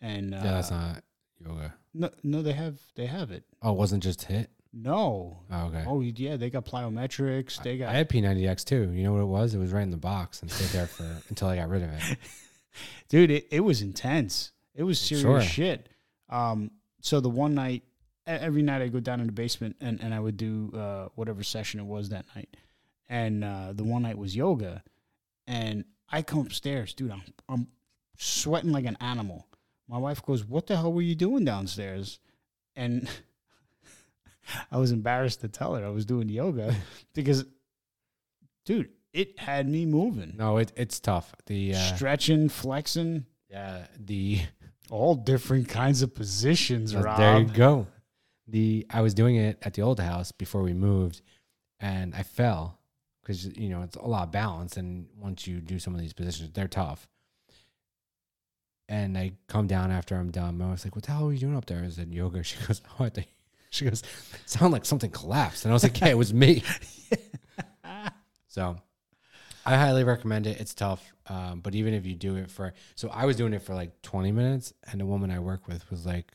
and 0.01 0.33
uh, 0.33 0.41
yeah, 0.43 0.51
that's 0.51 0.71
not 0.71 1.01
yoga. 1.39 1.73
no, 1.93 2.09
no, 2.23 2.41
they 2.41 2.53
have 2.53 2.79
they 2.95 3.05
have 3.05 3.31
it. 3.31 3.43
Oh, 3.61 3.71
it 3.71 3.77
wasn't 3.77 4.03
just 4.03 4.23
hit. 4.23 4.49
No, 4.75 5.37
Oh, 5.51 5.65
okay. 5.67 5.83
oh 5.87 6.01
yeah, 6.01 6.35
they 6.35 6.49
got 6.49 6.65
plyometrics. 6.65 7.61
They 7.61 7.77
got 7.77 7.89
I 7.89 7.93
had 7.93 8.09
P90X 8.09 8.65
too. 8.65 8.91
You 8.91 9.03
know 9.03 9.13
what 9.13 9.21
it 9.21 9.25
was? 9.25 9.53
It 9.53 9.59
was 9.59 9.71
right 9.71 9.83
in 9.83 9.91
the 9.91 9.97
box 9.97 10.41
and 10.41 10.49
stayed 10.49 10.69
there 10.69 10.87
for 10.87 11.03
until 11.29 11.47
I 11.47 11.55
got 11.57 11.69
rid 11.69 11.83
of 11.83 11.89
it. 11.91 12.17
dude 13.07 13.29
it, 13.29 13.47
it 13.51 13.59
was 13.59 13.83
intense 13.83 14.51
it 14.73 14.81
was 14.81 14.99
serious 14.99 15.21
Sure. 15.21 15.41
shit 15.43 15.89
um 16.29 16.71
so 17.01 17.19
the 17.19 17.29
one 17.29 17.53
night 17.53 17.83
every 18.25 18.63
night 18.63 18.81
i 18.81 18.87
go 18.87 18.99
down 18.99 19.19
in 19.19 19.27
the 19.27 19.31
basement 19.31 19.75
and, 19.79 20.01
and 20.01 20.11
i 20.11 20.19
would 20.19 20.37
do 20.37 20.71
uh 20.75 21.07
whatever 21.13 21.43
session 21.43 21.79
it 21.79 21.83
was 21.85 22.09
that 22.09 22.25
night 22.35 22.49
and 23.09 23.43
uh 23.43 23.73
the 23.73 23.83
one 23.83 24.01
night 24.01 24.17
was 24.17 24.35
yoga 24.35 24.81
and 25.45 25.85
i 26.09 26.23
come 26.23 26.39
upstairs 26.39 26.95
dude 26.95 27.11
i'm 27.11 27.21
i'm 27.47 27.67
sweating 28.17 28.71
like 28.71 28.85
an 28.85 28.97
animal 28.99 29.45
my 29.87 29.99
wife 29.99 30.25
goes 30.25 30.43
what 30.43 30.65
the 30.65 30.75
hell 30.75 30.91
were 30.91 31.03
you 31.03 31.13
doing 31.13 31.45
downstairs 31.45 32.17
and 32.75 33.07
i 34.71 34.77
was 34.77 34.91
embarrassed 34.91 35.41
to 35.41 35.47
tell 35.47 35.75
her 35.75 35.85
i 35.85 35.89
was 35.89 36.05
doing 36.05 36.29
yoga 36.29 36.75
because 37.13 37.45
dude 38.65 38.89
it 39.13 39.37
had 39.39 39.69
me 39.69 39.85
moving 39.85 40.33
No, 40.37 40.57
it, 40.57 40.71
it's 40.75 40.99
tough. 40.99 41.35
The 41.45 41.75
uh, 41.75 41.95
stretching 41.95 42.49
flexing 42.49 43.25
yeah 43.49 43.85
the 43.99 44.41
all 44.89 45.13
different 45.15 45.69
kinds 45.69 46.01
of 46.01 46.13
positions, 46.15 46.95
Rob. 46.95 47.17
there 47.17 47.39
you 47.39 47.45
go. 47.45 47.87
The 48.47 48.85
I 48.89 49.01
was 49.01 49.13
doing 49.13 49.35
it 49.35 49.57
at 49.61 49.75
the 49.75 49.81
old 49.83 49.99
house 49.99 50.31
before 50.31 50.61
we 50.63 50.73
moved, 50.73 51.21
and 51.79 52.13
I 52.15 52.23
fell 52.23 52.79
because 53.21 53.45
you 53.55 53.69
know 53.69 53.83
it's 53.83 53.95
a 53.95 54.05
lot 54.05 54.23
of 54.23 54.31
balance, 54.31 54.77
and 54.77 55.05
once 55.19 55.45
you 55.47 55.61
do 55.61 55.77
some 55.79 55.93
of 55.93 56.01
these 56.01 56.13
positions, 56.13 56.49
they're 56.53 56.67
tough. 56.67 57.07
And 58.89 59.17
I 59.17 59.33
come 59.47 59.67
down 59.67 59.91
after 59.91 60.15
I'm 60.15 60.31
done. 60.31 60.61
I 60.61 60.71
was 60.71 60.85
like, 60.85 60.95
"What 60.95 61.05
the 61.05 61.11
hell 61.11 61.27
are 61.29 61.33
you 61.33 61.39
doing 61.39 61.55
up 61.55 61.65
there?" 61.65 61.83
I 61.85 61.89
said, 61.89 62.13
"Yoga." 62.13 62.43
She 62.43 62.57
goes, 62.65 62.81
"Oh, 62.99 63.05
I 63.05 63.09
think." 63.09 63.27
She 63.77 63.85
goes, 63.85 64.03
"Sound 64.45 64.71
like 64.71 64.85
something 64.85 65.09
collapsed," 65.09 65.65
and 65.65 65.71
I 65.71 65.73
was 65.73 65.81
like, 65.81 65.99
"Yeah, 65.99 66.09
it 66.09 66.17
was 66.17 66.31
me." 66.31 66.61
so, 68.47 68.77
I 69.65 69.77
highly 69.77 70.03
recommend 70.03 70.45
it. 70.45 70.59
It's 70.59 70.75
tough, 70.75 71.01
um, 71.27 71.61
but 71.61 71.73
even 71.73 71.95
if 71.95 72.05
you 72.05 72.13
do 72.13 72.35
it 72.35 72.51
for, 72.51 72.73
so 72.93 73.09
I 73.09 73.25
was 73.25 73.35
doing 73.35 73.53
it 73.53 73.63
for 73.63 73.73
like 73.73 73.99
20 74.03 74.31
minutes, 74.31 74.73
and 74.91 75.01
the 75.01 75.07
woman 75.07 75.31
I 75.31 75.39
work 75.39 75.67
with 75.67 75.89
was 75.89 76.05
like, 76.05 76.31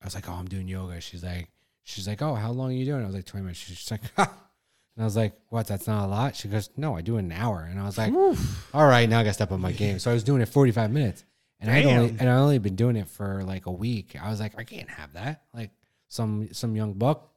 I 0.00 0.06
was 0.06 0.14
like, 0.14 0.28
oh, 0.28 0.34
I'm 0.34 0.46
doing 0.46 0.68
yoga. 0.68 1.00
She's 1.00 1.24
like, 1.24 1.48
she's 1.82 2.06
like, 2.06 2.22
oh, 2.22 2.36
how 2.36 2.52
long 2.52 2.70
are 2.70 2.74
you 2.74 2.84
doing? 2.84 3.02
I 3.02 3.06
was 3.06 3.16
like, 3.16 3.24
20 3.24 3.42
minutes. 3.42 3.60
She's 3.60 3.90
like, 3.90 4.02
ha. 4.16 4.32
and 4.96 5.02
I 5.02 5.04
was 5.04 5.16
like, 5.16 5.34
what? 5.48 5.66
That's 5.66 5.88
not 5.88 6.04
a 6.04 6.08
lot. 6.08 6.36
She 6.36 6.46
goes, 6.46 6.70
no, 6.76 6.96
I 6.96 7.00
do 7.00 7.16
an 7.16 7.32
hour, 7.32 7.66
and 7.68 7.80
I 7.80 7.84
was 7.84 7.98
like, 7.98 8.12
all 8.12 8.86
right, 8.86 9.08
now 9.08 9.20
I 9.20 9.24
got 9.24 9.30
to 9.30 9.34
step 9.34 9.50
up 9.50 9.58
my 9.58 9.72
game. 9.72 9.98
So 9.98 10.10
I 10.10 10.14
was 10.14 10.22
doing 10.22 10.40
it 10.40 10.46
45 10.46 10.92
minutes, 10.92 11.24
and 11.58 11.68
I 11.68 11.82
only 11.82 12.10
and 12.10 12.28
I 12.28 12.36
only 12.36 12.58
been 12.58 12.76
doing 12.76 12.94
it 12.94 13.08
for 13.08 13.42
like 13.42 13.66
a 13.66 13.72
week. 13.72 14.16
I 14.20 14.30
was 14.30 14.38
like, 14.38 14.58
I 14.58 14.64
can't 14.64 14.88
have 14.88 15.14
that. 15.14 15.42
Like 15.52 15.70
some 16.10 16.52
some 16.52 16.76
young 16.76 16.92
buck, 16.92 17.30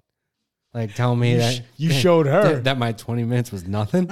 like 0.74 0.94
telling 0.96 1.20
me 1.20 1.32
You, 1.32 1.38
that 1.38 1.54
sh- 1.54 1.62
you 1.78 1.92
showed 1.92 2.26
her. 2.26 2.56
that, 2.56 2.64
that 2.66 2.78
my 2.78 2.92
20 2.92 3.24
minutes 3.24 3.52
was 3.54 3.66
nothing. 3.66 4.10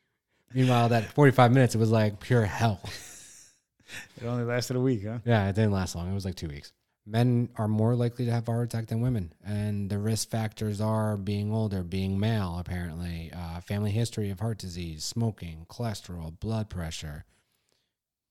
Meanwhile, 0.54 0.88
that 0.88 1.12
45 1.12 1.52
minutes, 1.52 1.74
it 1.76 1.78
was 1.78 1.90
like 1.92 2.18
pure 2.18 2.44
hell. 2.44 2.80
It 4.20 4.26
only 4.26 4.44
lasted 4.44 4.74
a 4.76 4.80
week, 4.80 5.04
huh? 5.06 5.18
Yeah, 5.24 5.46
it 5.48 5.54
didn't 5.54 5.70
last 5.70 5.94
long. 5.94 6.10
It 6.10 6.14
was 6.14 6.24
like 6.24 6.34
two 6.34 6.48
weeks. 6.48 6.72
Men 7.06 7.48
are 7.56 7.68
more 7.68 7.94
likely 7.94 8.24
to 8.24 8.32
have 8.32 8.46
heart 8.46 8.64
attack 8.64 8.86
than 8.86 9.02
women. 9.02 9.32
And 9.44 9.88
the 9.88 9.98
risk 9.98 10.30
factors 10.30 10.80
are 10.80 11.16
being 11.16 11.52
older, 11.52 11.82
being 11.84 12.18
male, 12.18 12.56
apparently, 12.58 13.30
uh, 13.32 13.60
family 13.60 13.90
history 13.92 14.30
of 14.30 14.40
heart 14.40 14.58
disease, 14.58 15.04
smoking, 15.04 15.66
cholesterol, 15.68 16.40
blood 16.40 16.70
pressure. 16.70 17.24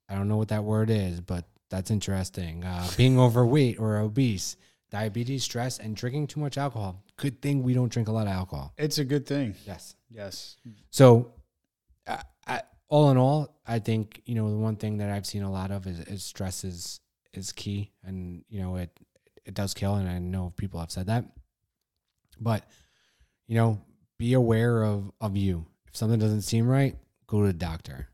I 0.09 0.15
don't 0.15 0.27
know 0.27 0.37
what 0.37 0.49
that 0.49 0.63
word 0.65 0.89
is, 0.89 1.21
but 1.21 1.45
that's 1.69 1.91
interesting. 1.91 2.65
Uh, 2.65 2.89
being 2.97 3.17
overweight 3.19 3.79
or 3.79 3.97
obese, 3.99 4.57
diabetes, 4.93 5.43
stress, 5.43 5.79
and 5.79 5.95
drinking 5.95 6.27
too 6.27 6.39
much 6.39 6.55
alcohol. 6.55 7.03
Good 7.17 7.41
thing 7.41 7.63
we 7.63 7.73
don't 7.73 7.91
drink 7.91 8.07
a 8.07 8.11
lot 8.11 8.27
of 8.27 8.33
alcohol. 8.33 8.73
It's 8.77 8.99
a 8.99 9.03
good 9.03 9.25
thing. 9.25 9.55
Yes. 9.65 9.95
Yes. 10.09 10.57
So, 10.91 11.33
I, 12.07 12.21
I, 12.45 12.61
all 12.89 13.09
in 13.09 13.17
all, 13.17 13.59
I 13.65 13.79
think 13.79 14.21
you 14.25 14.35
know 14.35 14.51
the 14.51 14.57
one 14.57 14.75
thing 14.75 14.97
that 14.99 15.09
I've 15.09 15.25
seen 15.25 15.41
a 15.41 15.51
lot 15.51 15.71
of 15.71 15.87
is, 15.87 15.99
is 16.01 16.23
stress 16.23 16.63
is 16.63 16.99
is 17.33 17.51
key, 17.51 17.91
and 18.03 18.45
you 18.49 18.61
know 18.61 18.75
it 18.75 18.91
it 19.45 19.55
does 19.55 19.73
kill, 19.73 19.95
and 19.95 20.07
I 20.07 20.19
know 20.19 20.53
people 20.57 20.79
have 20.79 20.91
said 20.91 21.07
that. 21.07 21.25
But 22.39 22.63
you 23.47 23.55
know, 23.55 23.81
be 24.19 24.33
aware 24.33 24.83
of 24.83 25.11
of 25.19 25.35
you. 25.35 25.65
If 25.87 25.97
something 25.97 26.19
doesn't 26.19 26.43
seem 26.43 26.67
right, 26.67 26.95
go 27.25 27.41
to 27.41 27.47
the 27.47 27.53
doctor. 27.53 28.09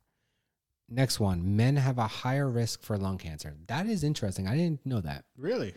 Next 0.87 1.19
one, 1.19 1.57
men 1.57 1.75
have 1.75 1.97
a 1.97 2.07
higher 2.07 2.49
risk 2.49 2.83
for 2.83 2.97
lung 2.97 3.17
cancer. 3.17 3.53
That 3.67 3.85
is 3.85 4.03
interesting. 4.03 4.47
I 4.47 4.55
didn't 4.55 4.85
know 4.85 5.01
that. 5.01 5.25
Really? 5.37 5.75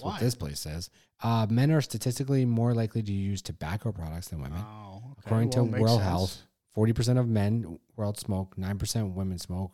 That's 0.00 0.12
what 0.12 0.20
this 0.20 0.34
place 0.34 0.60
says. 0.60 0.90
Uh, 1.22 1.46
men 1.50 1.70
are 1.70 1.80
statistically 1.80 2.44
more 2.44 2.74
likely 2.74 3.02
to 3.02 3.12
use 3.12 3.42
tobacco 3.42 3.92
products 3.92 4.28
than 4.28 4.40
women. 4.40 4.60
Oh, 4.60 4.96
okay. 4.96 5.20
According 5.26 5.50
Well, 5.50 5.66
to 5.66 5.80
World 5.80 6.00
sense. 6.00 6.02
Health, 6.10 6.42
40% 6.76 7.18
of 7.18 7.28
men 7.28 7.78
world 7.96 8.18
smoke, 8.18 8.56
9% 8.56 9.14
women 9.14 9.38
smoke. 9.38 9.72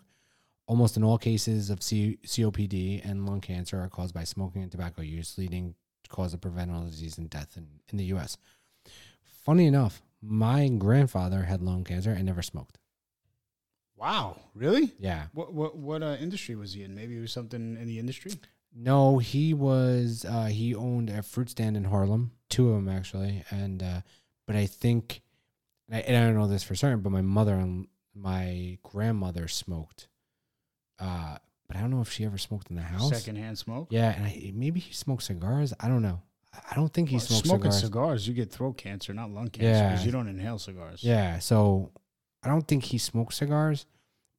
Almost 0.66 0.96
in 0.96 1.04
all 1.04 1.18
cases 1.18 1.70
of 1.70 1.82
C- 1.82 2.18
COPD 2.26 3.08
and 3.08 3.24
lung 3.26 3.40
cancer 3.40 3.80
are 3.80 3.88
caused 3.88 4.12
by 4.14 4.24
smoking 4.24 4.62
and 4.62 4.72
tobacco 4.72 5.02
use, 5.02 5.38
leading 5.38 5.76
to 6.02 6.10
cause 6.10 6.34
of 6.34 6.40
preventable 6.40 6.84
disease 6.86 7.18
and 7.18 7.30
death 7.30 7.56
in, 7.56 7.68
in 7.90 7.98
the 7.98 8.04
US. 8.16 8.36
Funny 9.44 9.66
enough, 9.66 10.02
my 10.20 10.68
grandfather 10.68 11.44
had 11.44 11.62
lung 11.62 11.84
cancer 11.84 12.10
and 12.10 12.24
never 12.24 12.42
smoked. 12.42 12.78
Wow. 13.96 14.40
Really? 14.54 14.92
Yeah. 14.98 15.26
What 15.32 15.54
what 15.54 15.76
what 15.76 16.02
uh, 16.02 16.16
industry 16.20 16.54
was 16.54 16.74
he 16.74 16.82
in? 16.82 16.94
Maybe 16.94 17.16
it 17.16 17.20
was 17.20 17.32
something 17.32 17.76
in 17.80 17.86
the 17.86 17.98
industry. 17.98 18.32
No, 18.78 19.18
he 19.18 19.54
was 19.54 20.24
uh 20.28 20.46
he 20.46 20.74
owned 20.74 21.08
a 21.10 21.22
fruit 21.22 21.48
stand 21.50 21.76
in 21.76 21.84
Harlem, 21.84 22.32
two 22.50 22.68
of 22.70 22.74
them 22.76 22.88
actually, 22.94 23.42
and 23.50 23.82
uh 23.82 24.00
but 24.46 24.54
I 24.56 24.66
think 24.66 25.22
and 25.88 25.96
I, 25.96 26.00
and 26.00 26.16
I 26.16 26.26
don't 26.26 26.34
know 26.36 26.46
this 26.48 26.62
for 26.62 26.74
certain, 26.74 27.00
but 27.00 27.10
my 27.10 27.22
mother 27.22 27.54
and 27.54 27.86
my 28.14 28.78
grandmother 28.82 29.48
smoked. 29.48 30.08
Uh 30.98 31.38
but 31.66 31.76
I 31.76 31.80
don't 31.80 31.90
know 31.90 32.00
if 32.02 32.12
she 32.12 32.24
ever 32.24 32.38
smoked 32.38 32.68
in 32.70 32.76
the 32.76 32.82
house. 32.82 33.08
Secondhand 33.10 33.58
smoke. 33.58 33.88
Yeah, 33.90 34.10
and 34.14 34.24
I, 34.26 34.52
maybe 34.54 34.78
he 34.80 34.92
smoked 34.92 35.22
cigars. 35.24 35.72
I 35.80 35.88
don't 35.88 36.02
know. 36.02 36.20
I- 36.70 36.74
don't 36.74 36.92
think 36.92 37.08
he 37.08 37.16
Well, 37.16 37.24
smoked 37.24 37.46
smoking 37.46 37.70
cigars. 37.72 37.80
cigars, 37.82 38.28
you 38.28 38.34
get 38.34 38.50
throat 38.52 38.76
cancer, 38.78 39.12
not 39.12 39.30
lung 39.30 39.48
cancer, 39.48 39.68
Yeah. 39.70 39.90
because 39.90 40.06
you 40.06 40.12
don't 40.12 40.28
inhale 40.28 40.58
cigars. 40.58 41.02
Yeah, 41.02 41.38
so 41.38 41.90
I 42.42 42.48
don't 42.48 42.66
think 42.68 42.84
he 42.84 42.98
smoked 42.98 43.34
cigars, 43.34 43.84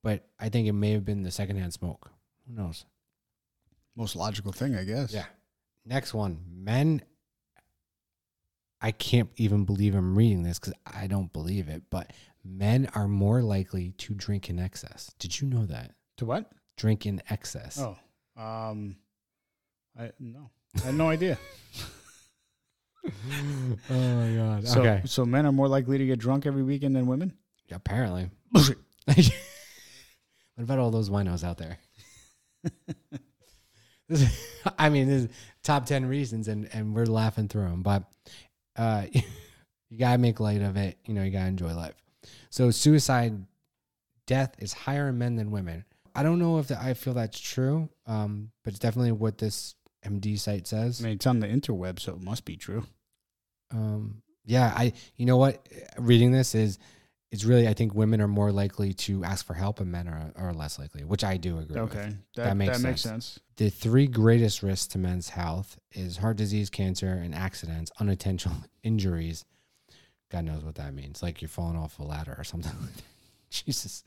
but 0.04 0.26
I 0.40 0.50
think 0.50 0.68
it 0.68 0.72
may 0.74 0.92
have 0.94 1.04
been 1.06 1.24
the 1.24 1.32
secondhand 1.32 1.74
smoke. 1.74 2.12
Who 2.48 2.54
knows? 2.56 2.86
Most 3.98 4.16
logical 4.16 4.54
thing, 4.54 4.76
I 4.76 4.84
guess. 4.86 5.14
Yeah. 5.14 5.26
Next 5.86 6.14
one. 6.14 6.40
Men. 6.50 7.02
I 8.80 8.92
can't 8.92 9.32
even 9.38 9.66
believe 9.66 9.96
I'm 9.96 10.16
reading 10.16 10.44
this 10.44 10.60
because 10.60 10.76
I 10.86 11.08
don't 11.08 11.34
believe 11.34 11.68
it, 11.68 11.82
but 11.90 12.14
men 12.46 12.88
are 12.94 13.08
more 13.08 13.42
likely 13.42 13.90
to 13.98 14.14
drink 14.14 14.52
in 14.52 14.60
excess. 14.60 15.12
Did 15.18 15.42
you 15.42 15.48
know 15.48 15.66
that? 15.66 15.96
To 16.18 16.28
what? 16.28 16.52
Drink 16.78 17.08
in 17.08 17.20
excess. 17.32 17.80
Oh, 17.82 17.98
um, 18.40 18.98
I 20.00 20.12
no, 20.20 20.52
I 20.76 20.86
had 20.86 20.94
no 20.94 21.10
idea. 21.10 21.40
oh 23.90 24.16
my 24.16 24.36
God. 24.36 24.68
So, 24.68 24.82
okay. 24.82 25.02
so 25.06 25.26
men 25.26 25.48
are 25.48 25.52
more 25.52 25.68
likely 25.68 25.98
to 25.98 26.06
get 26.06 26.20
drunk 26.20 26.46
every 26.46 26.64
weekend 26.64 26.96
than 26.96 27.08
women. 27.08 27.34
Apparently. 27.72 28.30
What 30.56 30.64
about 30.64 30.80
all 30.80 30.90
those 30.90 31.12
winos 31.12 31.44
out 31.44 31.60
there? 31.60 31.78
This 34.10 34.22
is- 34.22 34.52
I 34.78 34.90
mean, 34.90 35.08
this 35.08 35.24
is 35.24 35.30
top 35.64 35.86
10 35.86 36.06
reasons, 36.06 36.48
and, 36.48 36.70
and 36.74 36.94
we're 36.94 37.06
laughing 37.06 37.48
through 37.48 37.64
them, 37.70 37.84
but 37.84 38.04
uh, 38.76 39.06
you 39.12 39.98
got 39.98 40.14
to 40.14 40.18
make 40.18 40.40
light 40.40 40.62
of 40.62 40.76
it. 40.78 40.98
You 41.06 41.14
know, 41.14 41.24
you 41.24 41.32
got 41.32 41.42
to 41.44 41.48
enjoy 41.48 41.74
life. 41.74 41.96
So, 42.50 42.72
suicide 42.72 43.46
death 44.26 44.56
is 44.60 44.74
higher 44.74 45.10
in 45.10 45.18
men 45.18 45.36
than 45.36 45.52
women. 45.52 45.86
I 46.14 46.24
don't 46.24 46.40
know 46.40 46.58
if 46.60 46.68
that, 46.68 46.82
I 46.82 46.94
feel 46.96 47.14
that's 47.14 47.40
true, 47.40 47.90
um, 48.08 48.52
but 48.64 48.74
it's 48.74 48.80
definitely 48.80 49.12
what 49.14 49.38
this 49.38 49.76
MD 50.06 50.38
site 50.40 50.68
says. 50.68 51.00
I 51.02 51.06
mean, 51.06 51.14
it's 51.14 51.28
on 51.28 51.40
the 51.40 51.48
interweb, 51.48 52.00
so 52.00 52.14
it 52.14 52.22
must 52.22 52.44
be 52.44 52.58
true. 52.58 52.84
Um, 53.72 54.22
yeah, 54.46 54.74
I. 54.76 54.94
You 55.16 55.26
know 55.26 55.38
what? 55.38 55.68
Reading 55.98 56.32
this 56.32 56.56
is, 56.56 56.80
it's 57.32 57.44
really. 57.44 57.68
I 57.68 57.74
think 57.74 57.94
women 57.94 58.22
are 58.22 58.28
more 58.28 58.52
likely 58.52 58.94
to 58.94 59.24
ask 59.24 59.46
for 59.46 59.54
help, 59.54 59.80
and 59.80 59.92
men 59.92 60.08
are 60.08 60.32
are 60.36 60.54
less 60.54 60.80
likely, 60.80 61.04
which 61.04 61.24
I 61.24 61.38
do 61.38 61.58
agree. 61.60 61.82
with. 61.82 61.92
Okay, 61.96 62.16
that, 62.36 62.44
That 62.44 62.58
makes 62.58 62.78
that 62.78 62.88
makes 62.88 63.02
sense. 63.02 63.26
sense. 63.26 63.40
The 63.58 63.70
three 63.70 64.08
greatest 64.08 64.64
risks 64.64 64.88
to 64.88 64.98
men's 64.98 65.30
health 65.30 65.78
is 65.92 66.18
heart 66.18 66.38
disease, 66.38 66.70
cancer, 66.70 67.08
and 67.10 67.34
accidents, 67.36 67.92
unintentional 68.00 68.58
injuries. 68.84 69.46
God 70.30 70.46
knows 70.46 70.64
what 70.64 70.76
that 70.76 70.94
means. 70.94 71.22
Like 71.24 71.42
you're 71.42 71.50
falling 71.50 71.78
off 71.78 72.00
a 72.00 72.04
ladder 72.04 72.36
or 72.38 72.44
something 72.44 72.74
like 72.82 72.96
that. 72.96 73.04
Jesus. 73.50 74.04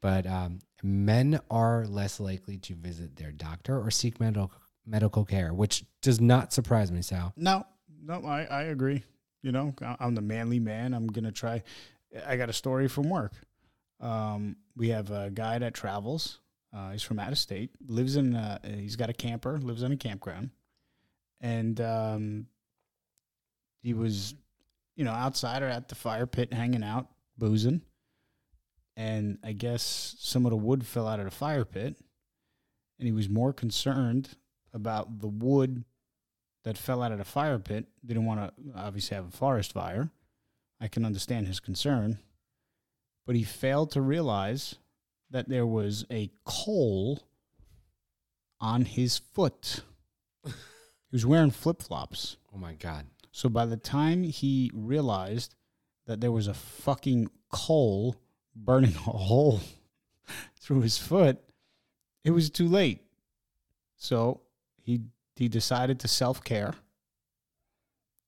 But 0.00 0.26
um, 0.26 0.58
men 0.82 1.40
are 1.50 1.86
less 1.86 2.20
likely 2.20 2.58
to 2.58 2.74
visit 2.74 3.16
their 3.16 3.32
doctor 3.32 3.78
or 3.78 3.90
seek 3.90 4.20
medical 4.20 4.52
medical 4.86 5.24
care, 5.24 5.54
which 5.54 5.84
does 6.02 6.20
not 6.20 6.52
surprise 6.52 6.92
me, 6.92 7.00
Sal. 7.00 7.32
No, 7.36 7.64
no, 8.02 8.22
I, 8.26 8.44
I 8.44 8.62
agree. 8.64 9.02
You 9.42 9.52
know, 9.52 9.74
I'm 10.00 10.14
the 10.14 10.20
manly 10.22 10.58
man. 10.58 10.92
I'm 10.94 11.06
gonna 11.06 11.32
try. 11.32 11.62
I 12.26 12.36
got 12.36 12.48
a 12.48 12.52
story 12.52 12.88
from 12.88 13.10
work. 13.10 13.32
Um, 14.00 14.56
we 14.76 14.88
have 14.90 15.10
a 15.10 15.30
guy 15.30 15.58
that 15.58 15.74
travels. 15.74 16.40
Uh, 16.72 16.90
he's 16.90 17.02
from 17.02 17.18
out 17.18 17.32
of 17.32 17.38
state. 17.38 17.70
Lives 17.86 18.16
in. 18.16 18.34
Uh, 18.34 18.58
he's 18.62 18.96
got 18.96 19.10
a 19.10 19.14
camper. 19.14 19.58
Lives 19.58 19.82
in 19.82 19.92
a 19.92 19.96
campground, 19.96 20.50
and 21.40 21.80
um, 21.80 22.46
he 23.82 23.94
was, 23.94 24.34
you 24.96 25.04
know, 25.04 25.12
outside 25.12 25.62
or 25.62 25.68
at 25.68 25.88
the 25.88 25.94
fire 25.94 26.26
pit, 26.26 26.52
hanging 26.52 26.82
out, 26.82 27.08
boozing. 27.38 27.82
And 28.96 29.38
I 29.42 29.52
guess 29.52 30.16
some 30.18 30.46
of 30.46 30.50
the 30.50 30.56
wood 30.56 30.86
fell 30.86 31.08
out 31.08 31.18
of 31.18 31.24
the 31.24 31.30
fire 31.30 31.64
pit, 31.64 31.96
and 32.98 33.06
he 33.06 33.12
was 33.12 33.28
more 33.28 33.52
concerned 33.52 34.30
about 34.72 35.20
the 35.20 35.28
wood 35.28 35.84
that 36.64 36.78
fell 36.78 37.02
out 37.02 37.12
of 37.12 37.18
the 37.18 37.24
fire 37.24 37.58
pit 37.58 37.86
didn't 38.04 38.24
want 38.24 38.40
to 38.40 38.52
obviously 38.74 39.14
have 39.14 39.28
a 39.28 39.36
forest 39.36 39.72
fire. 39.72 40.10
I 40.80 40.88
can 40.88 41.04
understand 41.04 41.46
his 41.46 41.60
concern, 41.60 42.18
but 43.26 43.36
he 43.36 43.44
failed 43.44 43.90
to 43.92 44.00
realize 44.00 44.76
that 45.30 45.48
there 45.48 45.66
was 45.66 46.04
a 46.10 46.30
coal 46.44 47.20
on 48.60 48.84
his 48.84 49.18
foot. 49.18 49.80
he 50.44 50.52
was 51.12 51.26
wearing 51.26 51.50
flip 51.50 51.82
flops. 51.82 52.36
Oh 52.54 52.58
my 52.58 52.74
God. 52.74 53.06
So 53.32 53.48
by 53.48 53.66
the 53.66 53.76
time 53.76 54.22
he 54.22 54.70
realized 54.74 55.54
that 56.06 56.20
there 56.20 56.32
was 56.32 56.46
a 56.46 56.54
fucking 56.54 57.30
coal 57.50 58.16
burning 58.54 58.94
a 59.06 59.10
hole 59.10 59.60
through 60.60 60.82
his 60.82 60.98
foot, 60.98 61.38
it 62.24 62.30
was 62.30 62.50
too 62.50 62.68
late. 62.68 63.00
So 63.96 64.40
he 64.82 65.00
he 65.36 65.48
decided 65.48 65.98
to 66.00 66.08
self 66.08 66.44
care, 66.44 66.74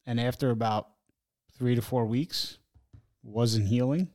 and 0.05 0.21
after 0.21 0.50
about 0.50 0.88
three 1.59 1.75
to 1.75 1.83
four 1.83 2.05
weeks, 2.07 2.59
wasn't 3.23 3.67
healing. 3.69 4.09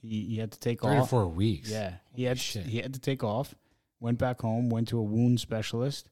He 0.00 0.24
he 0.26 0.36
had 0.38 0.52
to 0.52 0.58
take 0.58 0.82
Three 0.82 0.96
off. 0.96 1.04
to 1.04 1.10
four 1.10 1.26
weeks. 1.28 1.70
Yeah, 1.70 1.94
he 2.14 2.22
Holy 2.22 2.28
had 2.28 2.38
shit. 2.38 2.66
he 2.66 2.78
had 2.78 2.92
to 2.94 3.00
take 3.00 3.24
off. 3.24 3.54
Went 4.00 4.18
back 4.18 4.40
home. 4.42 4.68
Went 4.68 4.88
to 4.88 4.98
a 4.98 5.02
wound 5.02 5.40
specialist, 5.40 6.10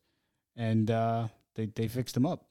and 0.57 0.91
uh, 0.91 1.29
they 1.55 1.67
they 1.67 1.89
fixed 1.89 2.17
him 2.17 2.25
up, 2.25 2.47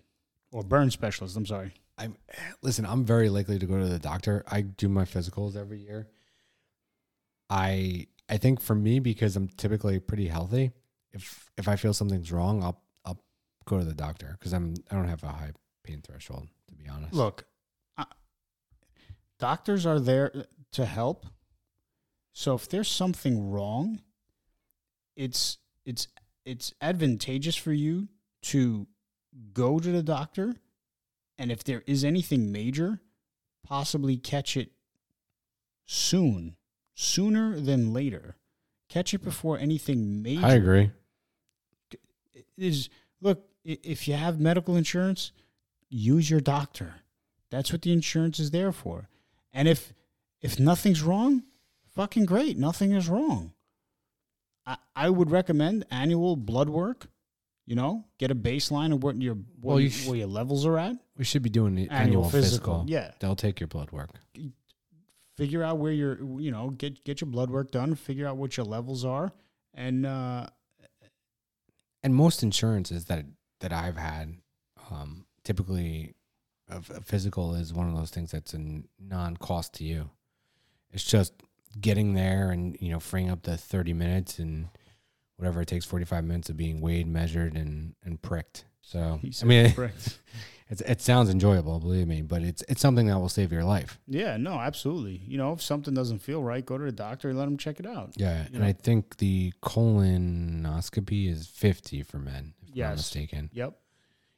or 0.52 0.64
burn 0.64 0.92
specialist. 0.92 1.36
I'm 1.36 1.46
sorry. 1.48 1.74
I'm 1.98 2.16
listen. 2.62 2.86
I'm 2.86 3.06
very 3.06 3.30
likely 3.30 3.58
to 3.58 3.66
go 3.66 3.80
to 3.80 3.88
the 3.88 3.98
doctor. 4.00 4.44
I 4.48 4.62
do 4.62 4.88
my 4.88 5.04
physicals 5.06 5.56
every 5.56 5.80
year, 5.80 6.08
I 7.50 8.08
I 8.30 8.38
think 8.38 8.62
for 8.62 8.76
me 8.76 9.00
because 9.00 9.36
I'm 9.36 9.48
typically 9.50 10.00
pretty 10.00 10.28
healthy, 10.28 10.72
if 11.12 11.50
if 11.58 11.68
I 11.68 11.76
feel 11.76 11.94
something's 11.94 12.32
wrong, 12.32 12.64
I'll 12.64 12.82
I'll 13.06 13.20
go 13.66 13.78
to 13.80 13.84
the 13.84 13.94
doctor 13.94 14.36
because 14.40 14.54
I'm 14.54 14.76
I 14.90 14.96
don't 14.96 15.08
have 15.08 15.24
a 15.24 15.28
high 15.28 15.52
pain 15.84 16.02
threshold 16.02 16.48
to 16.68 16.76
be 16.76 16.88
honest. 16.88 17.14
Look, 17.14 17.46
doctors 19.42 19.86
are 19.86 20.00
there 20.00 20.46
to 20.72 20.86
help. 20.86 21.26
So 22.32 22.56
if 22.56 22.70
there's 22.70 22.88
something 22.88 23.52
wrong, 23.52 24.02
it's 25.18 25.58
it's 25.86 26.08
it's 26.46 26.74
advantageous 26.80 27.58
for 27.58 27.74
you 27.74 28.08
to 28.44 28.88
go 29.54 29.80
to 29.80 29.92
the 29.92 30.04
doctor 30.04 30.56
and 31.38 31.52
if 31.52 31.64
there 31.64 31.84
is 31.88 32.04
anything 32.04 32.52
major, 32.52 33.02
possibly 33.64 34.16
catch 34.16 34.56
it 34.56 34.72
soon, 35.86 36.56
sooner 36.94 37.60
than 37.60 37.94
later. 37.94 38.36
Catch 38.90 39.14
it 39.14 39.24
before 39.24 39.58
anything 39.58 40.22
major 40.22 40.46
I 40.46 40.54
agree. 40.54 40.92
is 42.58 42.90
look 43.22 43.44
if 43.64 44.08
you 44.08 44.14
have 44.14 44.40
medical 44.40 44.76
insurance 44.76 45.32
use 45.90 46.30
your 46.30 46.40
doctor 46.40 46.96
that's 47.50 47.72
what 47.72 47.82
the 47.84 47.92
insurance 47.92 48.40
is 48.40 48.52
there 48.52 48.72
for 48.72 49.08
and 49.54 49.68
if 49.68 49.94
if 50.42 50.60
nothing's 50.60 51.02
wrong 51.02 51.44
fucking 51.96 52.26
great 52.26 52.58
nothing 52.58 52.92
is 52.94 53.08
wrong 53.10 53.54
i, 54.66 54.78
I 54.96 55.10
would 55.10 55.30
recommend 55.32 55.86
annual 55.92 56.36
blood 56.36 56.70
work 56.70 57.08
you 57.66 57.76
know 57.76 58.06
get 58.18 58.32
a 58.32 58.36
baseline 58.36 58.94
of 58.94 59.04
what 59.04 59.22
your 59.22 59.36
what 59.36 59.46
Well, 59.62 59.80
you 59.80 59.90
sh- 59.90 60.08
where 60.08 60.18
your 60.18 60.28
levels 60.28 60.66
are 60.66 60.78
at 60.78 60.96
We 61.18 61.26
should 61.26 61.44
be 61.44 61.50
doing 61.50 61.76
the 61.76 61.90
annual, 61.90 62.30
physical. 62.30 62.86
yeah 62.88 63.12
They'll 63.20 63.36
take 63.36 63.60
your 63.60 63.68
blood 63.68 63.92
work. 63.92 64.10
figure 65.38 65.64
out 65.64 65.78
where 65.78 65.92
you're 65.92 66.18
you 66.40 66.52
know 66.52 66.70
get 66.72 67.04
get 67.04 67.22
your 67.22 67.30
blood 67.30 67.50
work 67.50 67.72
done 67.72 67.96
figure 67.96 68.28
out 68.28 68.38
what 68.38 68.58
your 68.58 68.66
levels 68.66 69.06
are 69.06 69.32
and 69.74 70.06
uh 70.06 70.48
And 72.04 72.16
most 72.16 72.42
insurances 72.44 73.06
that 73.06 73.26
that 73.60 73.72
I've 73.72 73.98
had, 73.98 74.38
um, 74.90 75.26
typically, 75.44 76.16
a, 76.72 77.02
physical 77.02 77.54
is 77.56 77.74
one 77.74 77.88
of 77.90 77.96
those 77.96 78.10
things 78.12 78.32
that's 78.32 78.54
a 78.54 78.82
non-cost 79.00 79.74
to 79.76 79.84
you. 79.84 80.10
It's 80.92 81.04
just 81.04 81.34
getting 81.80 82.14
there 82.14 82.50
and 82.52 82.78
you 82.82 82.92
know 82.92 83.00
freeing 83.00 83.30
up 83.30 83.44
the 83.44 83.58
thirty 83.58 83.94
minutes 83.94 84.40
and 84.40 84.68
whatever 85.38 85.62
it 85.62 85.68
takes, 85.68 85.86
forty-five 85.86 86.24
minutes 86.24 86.50
of 86.50 86.58
being 86.58 86.82
weighed, 86.82 87.08
measured, 87.08 87.56
and 87.56 87.96
and 88.04 88.22
pricked. 88.22 88.66
So 88.82 89.20
I 89.42 89.46
mean, 89.46 89.72
correct. 89.74 90.20
it's 90.70 90.82
it 90.82 91.02
sounds 91.02 91.30
enjoyable, 91.30 91.80
believe 91.80 92.08
me, 92.08 92.22
but 92.24 92.42
it's 92.42 92.64
it's 92.68 92.82
something 92.82 93.08
that 93.08 93.20
will 93.20 93.30
save 93.30 93.52
your 93.52 93.64
life. 93.64 94.00
Yeah, 94.08 94.38
no, 94.38 94.54
absolutely. 94.54 95.22
You 95.26 95.38
know, 95.38 95.54
if 95.54 95.62
something 95.62 95.94
doesn't 95.94 96.20
feel 96.20 96.42
right, 96.44 96.66
go 96.66 96.78
to 96.78 96.84
the 96.84 96.92
doctor 96.92 97.30
and 97.30 97.38
let 97.38 97.46
them 97.46 97.58
check 97.58 97.80
it 97.80 97.86
out. 97.86 98.14
Yeah, 98.18 98.46
and 98.46 98.60
know? 98.60 98.66
I 98.66 98.74
think 98.74 99.18
the 99.18 99.54
colonoscopy 99.64 101.30
is 101.30 101.48
fifty 101.48 102.04
for 102.04 102.18
men, 102.20 102.54
if 102.64 102.70
I'm 102.70 102.76
Yes. 102.76 102.88
not 102.88 102.96
mistaken. 102.98 103.50
Yep. 103.54 103.78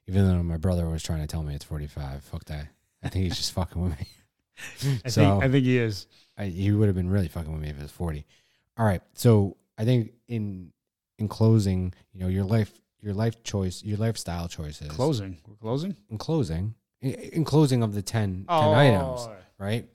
Even 0.07 0.27
though 0.27 0.43
my 0.43 0.57
brother 0.57 0.87
was 0.89 1.01
trying 1.03 1.21
to 1.21 1.27
tell 1.27 1.43
me 1.43 1.55
it's 1.55 1.65
forty-five. 1.65 2.23
Fuck 2.23 2.45
that. 2.45 2.67
I 3.03 3.09
think 3.09 3.23
he's 3.25 3.37
just 3.37 3.51
fucking 3.59 3.81
with 3.81 3.99
me. 3.99 4.07
I 5.05 5.09
So- 5.09 5.21
think 5.21 5.43
I 5.43 5.49
think 5.49 5.65
he 5.65 5.77
is. 5.77 6.07
I, 6.37 6.45
he 6.45 6.71
would 6.71 6.87
have 6.87 6.95
been 6.95 7.09
really 7.09 7.27
fucking 7.27 7.51
with 7.51 7.61
me 7.61 7.69
if 7.69 7.77
it 7.77 7.81
was 7.83 7.91
40. 7.91 8.25
All 8.77 8.85
right. 8.85 9.01
So 9.13 9.57
I 9.77 9.85
think 9.85 10.13
in 10.27 10.71
in 11.19 11.27
closing, 11.27 11.93
you 12.11 12.19
know, 12.21 12.27
your 12.27 12.43
life 12.43 12.71
your 13.01 13.13
life 13.13 13.43
choice, 13.43 13.83
your 13.83 13.97
lifestyle 13.97 14.47
choices. 14.47 14.87
Closing. 14.89 15.37
We're 15.47 15.55
closing. 15.57 15.95
In 16.09 16.17
closing, 16.17 16.73
in, 17.01 17.11
in 17.13 17.43
closing 17.43 17.83
of 17.83 17.93
the 17.93 18.01
10, 18.01 18.31
10 18.33 18.45
Oh. 18.49 18.71
items, 18.73 19.27
right? 19.59 19.87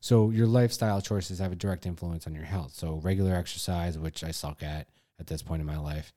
So 0.00 0.30
your 0.30 0.46
lifestyle 0.46 1.00
choices 1.00 1.40
have 1.40 1.50
a 1.52 1.56
direct 1.56 1.86
influence 1.86 2.26
on 2.26 2.34
your 2.34 2.44
health. 2.44 2.72
So 2.74 3.00
regular 3.02 3.34
exercise, 3.34 3.98
which 3.98 4.22
I 4.24 4.30
suck 4.30 4.62
at 4.62 4.86
at 5.20 5.26
this 5.26 5.42
point 5.42 5.60
in 5.60 5.66
my 5.66 5.76
life. 5.78 6.12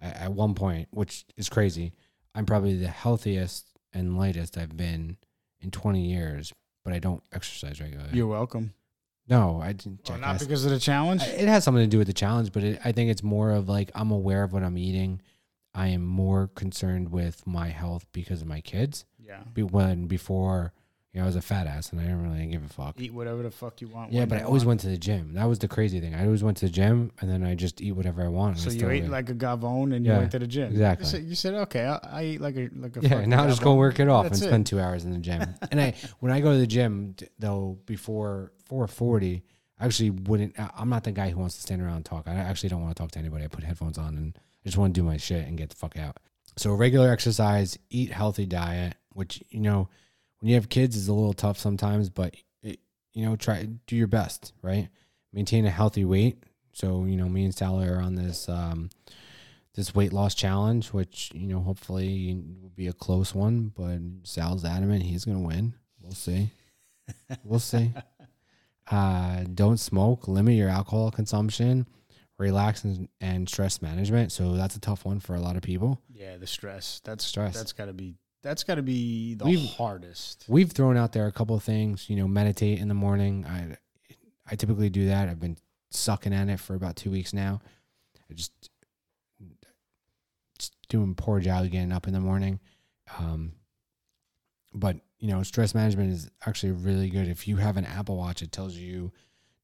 At, 0.00 0.16
at 0.16 0.32
one 0.32 0.54
point, 0.54 0.88
which 0.92 1.24
is 1.36 1.48
crazy, 1.48 1.92
I'm 2.38 2.46
probably 2.46 2.76
the 2.76 2.86
healthiest 2.86 3.66
and 3.92 4.16
lightest 4.16 4.56
I've 4.56 4.76
been 4.76 5.16
in 5.60 5.72
20 5.72 6.00
years, 6.00 6.52
but 6.84 6.92
I 6.92 7.00
don't 7.00 7.20
exercise 7.32 7.80
regularly. 7.80 8.10
You're 8.12 8.28
welcome. 8.28 8.74
no, 9.28 9.60
I 9.60 9.72
didn't. 9.72 10.08
Well, 10.08 10.18
not 10.18 10.38
because 10.38 10.64
of 10.64 10.70
the 10.70 10.78
challenge. 10.78 11.22
It 11.24 11.48
has 11.48 11.64
something 11.64 11.82
to 11.82 11.88
do 11.90 11.98
with 11.98 12.06
the 12.06 12.12
challenge, 12.12 12.52
but 12.52 12.62
it, 12.62 12.80
I 12.84 12.92
think 12.92 13.10
it's 13.10 13.24
more 13.24 13.50
of 13.50 13.68
like 13.68 13.90
I'm 13.92 14.12
aware 14.12 14.44
of 14.44 14.52
what 14.52 14.62
I'm 14.62 14.78
eating. 14.78 15.20
I 15.74 15.88
am 15.88 16.06
more 16.06 16.48
concerned 16.54 17.10
with 17.10 17.44
my 17.44 17.68
health 17.68 18.06
because 18.12 18.40
of 18.40 18.46
my 18.46 18.60
kids. 18.60 19.04
yeah. 19.18 19.42
When 19.64 20.06
before, 20.06 20.72
you 21.12 21.20
know, 21.20 21.24
I 21.24 21.26
was 21.26 21.36
a 21.36 21.40
fat 21.40 21.66
ass 21.66 21.90
and 21.90 22.00
I 22.00 22.04
didn't 22.04 22.22
really 22.30 22.46
give 22.46 22.64
a 22.64 22.68
fuck. 22.68 23.00
Eat 23.00 23.14
whatever 23.14 23.42
the 23.42 23.50
fuck 23.50 23.80
you 23.80 23.88
want. 23.88 24.12
Yeah, 24.12 24.26
but 24.26 24.38
I 24.38 24.42
always 24.42 24.62
want. 24.62 24.68
went 24.68 24.80
to 24.82 24.86
the 24.88 24.98
gym. 24.98 25.32
That 25.34 25.46
was 25.46 25.58
the 25.58 25.68
crazy 25.68 26.00
thing. 26.00 26.14
I 26.14 26.24
always 26.26 26.44
went 26.44 26.58
to 26.58 26.66
the 26.66 26.72
gym 26.72 27.12
and 27.20 27.30
then 27.30 27.42
I 27.44 27.54
just 27.54 27.80
eat 27.80 27.92
whatever 27.92 28.22
I 28.22 28.28
want. 28.28 28.58
So 28.58 28.70
I 28.70 28.74
you 28.74 28.90
ate 28.90 29.08
like 29.08 29.30
a 29.30 29.34
gavone 29.34 29.94
and 29.94 30.04
you 30.04 30.12
Yeah, 30.12 30.18
went 30.18 30.32
to 30.32 30.38
the 30.38 30.46
gym. 30.46 30.70
exactly. 30.70 31.06
You 31.06 31.10
said, 31.10 31.22
you 31.24 31.34
said 31.34 31.54
okay, 31.54 31.86
I, 31.86 31.98
I 32.20 32.24
eat 32.24 32.40
like 32.42 32.56
a 32.56 32.68
like 32.76 32.96
a. 32.98 33.00
yeah. 33.00 33.24
Now 33.24 33.42
I'm 33.44 33.48
just 33.48 33.62
go 33.62 33.74
work 33.74 33.98
it 34.00 34.08
off 34.08 34.24
That's 34.24 34.38
and 34.40 34.44
it. 34.46 34.48
spend 34.50 34.66
two 34.66 34.80
hours 34.80 35.04
in 35.04 35.12
the 35.12 35.18
gym. 35.18 35.42
and 35.70 35.80
I, 35.80 35.94
when 36.20 36.30
I 36.30 36.40
go 36.40 36.52
to 36.52 36.58
the 36.58 36.66
gym, 36.66 37.16
though, 37.38 37.78
before 37.86 38.52
4:40, 38.70 39.42
I 39.80 39.86
actually 39.86 40.10
wouldn't. 40.10 40.56
I'm 40.76 40.88
not 40.90 41.04
the 41.04 41.12
guy 41.12 41.30
who 41.30 41.38
wants 41.38 41.54
to 41.56 41.62
stand 41.62 41.80
around 41.80 41.96
and 41.96 42.04
talk. 42.04 42.28
I 42.28 42.34
actually 42.34 42.68
don't 42.68 42.82
want 42.82 42.94
to 42.96 43.02
talk 43.02 43.12
to 43.12 43.18
anybody. 43.18 43.44
I 43.44 43.48
put 43.48 43.64
headphones 43.64 43.96
on 43.96 44.16
and 44.16 44.36
I 44.36 44.68
just 44.68 44.76
want 44.76 44.94
to 44.94 45.00
do 45.00 45.04
my 45.06 45.16
shit 45.16 45.46
and 45.46 45.56
get 45.56 45.70
the 45.70 45.76
fuck 45.76 45.96
out. 45.96 46.18
So 46.56 46.74
regular 46.74 47.10
exercise, 47.10 47.78
eat 47.88 48.10
healthy 48.12 48.44
diet, 48.44 48.94
which 49.14 49.42
you 49.50 49.60
know, 49.60 49.88
when 50.40 50.48
you 50.48 50.54
have 50.54 50.68
kids, 50.68 50.96
is 50.96 51.08
a 51.08 51.12
little 51.12 51.32
tough 51.32 51.58
sometimes, 51.58 52.10
but 52.10 52.34
it, 52.62 52.80
you 53.12 53.24
know, 53.24 53.36
try 53.36 53.68
do 53.86 53.96
your 53.96 54.06
best, 54.06 54.52
right? 54.62 54.88
Maintain 55.32 55.66
a 55.66 55.70
healthy 55.70 56.04
weight. 56.04 56.42
So 56.72 57.04
you 57.04 57.16
know, 57.16 57.28
me 57.28 57.44
and 57.44 57.54
Sally 57.54 57.88
are 57.88 58.00
on 58.00 58.14
this 58.14 58.48
um, 58.48 58.90
this 59.74 59.94
weight 59.94 60.12
loss 60.12 60.34
challenge, 60.34 60.88
which 60.88 61.30
you 61.34 61.46
know, 61.46 61.60
hopefully 61.60 62.40
will 62.60 62.70
be 62.70 62.88
a 62.88 62.92
close 62.92 63.34
one. 63.34 63.72
But 63.76 63.98
Sal's 64.22 64.64
adamant 64.64 65.02
he's 65.02 65.24
gonna 65.24 65.40
win. 65.40 65.74
We'll 66.00 66.12
see. 66.12 66.52
We'll 67.44 67.60
see. 67.60 67.92
Uh, 68.90 69.44
don't 69.54 69.78
smoke. 69.78 70.28
Limit 70.28 70.54
your 70.54 70.68
alcohol 70.68 71.10
consumption. 71.10 71.86
Relax 72.38 72.84
and, 72.84 73.08
and 73.20 73.48
stress 73.48 73.82
management. 73.82 74.32
So 74.32 74.54
that's 74.56 74.76
a 74.76 74.80
tough 74.80 75.04
one 75.04 75.20
for 75.20 75.34
a 75.34 75.40
lot 75.40 75.56
of 75.56 75.62
people. 75.62 76.00
Yeah, 76.08 76.36
the 76.36 76.46
stress. 76.46 77.00
That's 77.04 77.24
Stress. 77.24 77.54
That's 77.54 77.72
got 77.72 77.86
to 77.86 77.92
be. 77.92 78.14
That's 78.42 78.62
got 78.64 78.76
to 78.76 78.82
be 78.82 79.34
the 79.34 79.44
We've- 79.46 79.66
hardest. 79.76 80.44
We've 80.48 80.70
thrown 80.70 80.96
out 80.96 81.12
there 81.12 81.26
a 81.26 81.32
couple 81.32 81.56
of 81.56 81.62
things. 81.64 82.08
You 82.08 82.16
know, 82.16 82.28
meditate 82.28 82.78
in 82.78 82.88
the 82.88 82.94
morning. 82.94 83.44
I 83.46 83.76
I 84.50 84.56
typically 84.56 84.90
do 84.90 85.06
that. 85.06 85.28
I've 85.28 85.40
been 85.40 85.58
sucking 85.90 86.32
at 86.32 86.48
it 86.48 86.60
for 86.60 86.74
about 86.74 86.96
two 86.96 87.10
weeks 87.10 87.32
now. 87.32 87.60
I 88.30 88.34
just 88.34 88.52
just 90.58 90.74
doing 90.88 91.14
poor 91.14 91.40
job 91.40 91.68
getting 91.70 91.92
up 91.92 92.06
in 92.06 92.12
the 92.14 92.20
morning. 92.20 92.60
Um, 93.18 93.52
but 94.74 94.96
you 95.18 95.28
know, 95.28 95.42
stress 95.42 95.74
management 95.74 96.12
is 96.12 96.30
actually 96.46 96.72
really 96.72 97.10
good. 97.10 97.28
If 97.28 97.48
you 97.48 97.56
have 97.56 97.76
an 97.76 97.84
Apple 97.84 98.16
Watch, 98.16 98.42
it 98.42 98.52
tells 98.52 98.74
you 98.74 99.12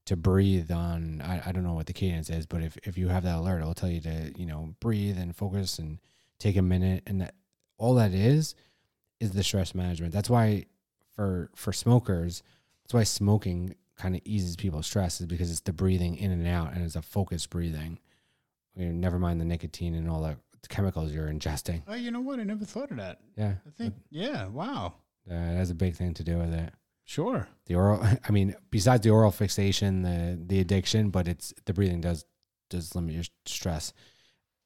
to 0.07 0.17
breathe 0.17 0.71
on. 0.71 1.23
I, 1.23 1.43
I 1.47 1.53
don't 1.53 1.63
know 1.65 1.75
what 1.75 1.87
the 1.87 1.93
cadence 1.93 2.29
is, 2.31 2.47
but 2.47 2.63
if 2.63 2.77
if 2.83 2.99
you 2.99 3.09
have 3.09 3.23
that 3.23 3.37
alert, 3.37 3.61
it'll 3.61 3.75
tell 3.75 3.89
you 3.91 4.01
to 4.03 4.33
you 4.37 4.47
know 4.47 4.75
breathe 4.81 5.17
and 5.19 5.35
focus 5.37 5.79
and 5.79 5.99
take 6.39 6.57
a 6.57 6.63
minute. 6.63 7.03
And 7.07 7.21
that 7.21 7.35
all 7.79 7.95
that 7.95 8.13
is 8.13 8.55
is 9.21 9.33
the 9.33 9.43
stress 9.43 9.75
management. 9.75 10.13
That's 10.13 10.31
why 10.31 10.67
for 11.15 11.51
for 11.55 11.73
smokers, 11.73 12.43
that's 12.83 12.95
why 12.95 13.05
smoking 13.05 13.75
kind 13.97 14.17
of 14.17 14.21
eases 14.25 14.57
people's 14.57 14.87
stress 14.87 15.21
is 15.21 15.27
because 15.27 15.51
it's 15.51 15.61
the 15.61 15.73
breathing 15.73 16.17
in 16.17 16.31
and 16.33 16.47
out 16.47 16.73
and 16.75 16.85
it's 16.85 16.97
a 16.97 17.03
focused 17.03 17.51
breathing. 17.51 17.99
You 18.75 18.87
know, 18.87 18.93
never 18.93 19.19
mind 19.19 19.41
the 19.41 19.45
nicotine 19.45 19.95
and 19.95 20.11
all 20.11 20.23
the 20.23 20.37
chemicals 20.69 21.13
you're 21.13 21.29
ingesting. 21.29 21.83
Oh, 21.87 21.95
you 21.95 22.11
know 22.11 22.21
what? 22.21 22.41
I 22.41 22.45
never 22.45 22.65
thought 22.65 22.91
of 22.91 22.97
that. 22.97 23.21
Yeah, 23.37 23.55
I 23.67 23.71
think. 23.77 23.95
Yeah. 24.11 24.47
Wow. 24.49 24.95
uh, 25.31 25.35
it 25.35 25.57
has 25.57 25.71
a 25.71 25.75
big 25.75 25.95
thing 25.95 26.15
to 26.15 26.25
do 26.25 26.39
with 26.39 26.53
it. 26.53 26.73
Sure. 27.05 27.47
The 27.67 27.75
oral, 27.75 28.03
I 28.29 28.33
mean, 28.33 28.57
besides 28.71 29.03
the 29.05 29.11
oral 29.11 29.31
fixation, 29.31 30.03
the 30.03 30.39
the 30.45 30.61
addiction, 30.61 31.11
but 31.11 31.29
it's 31.29 31.53
the 31.67 31.73
breathing 31.75 32.01
does 32.01 32.25
does 32.71 32.95
limit 32.95 33.15
your 33.15 33.25
stress. 33.47 33.93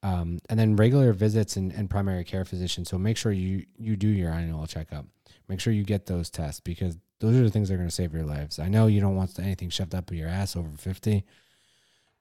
Um, 0.02 0.38
and 0.48 0.58
then 0.58 0.76
regular 0.76 1.12
visits 1.12 1.56
and, 1.56 1.72
and 1.72 1.90
primary 1.90 2.24
care 2.24 2.44
physicians. 2.44 2.88
So 2.88 2.98
make 2.98 3.16
sure 3.16 3.32
you 3.32 3.66
you 3.78 3.96
do 3.96 4.08
your 4.08 4.30
annual 4.30 4.66
checkup. 4.66 5.06
Make 5.48 5.60
sure 5.60 5.72
you 5.72 5.82
get 5.82 6.06
those 6.06 6.30
tests 6.30 6.60
because 6.60 6.96
those 7.20 7.36
are 7.36 7.42
the 7.42 7.50
things 7.50 7.68
that 7.68 7.74
are 7.74 7.78
going 7.78 7.88
to 7.88 7.94
save 7.94 8.12
your 8.12 8.24
lives. 8.24 8.58
I 8.58 8.68
know 8.68 8.86
you 8.86 9.00
don't 9.00 9.16
want 9.16 9.38
anything 9.38 9.70
shoved 9.70 9.94
up 9.94 10.12
your 10.12 10.28
ass 10.28 10.54
over 10.56 10.68
fifty, 10.76 11.24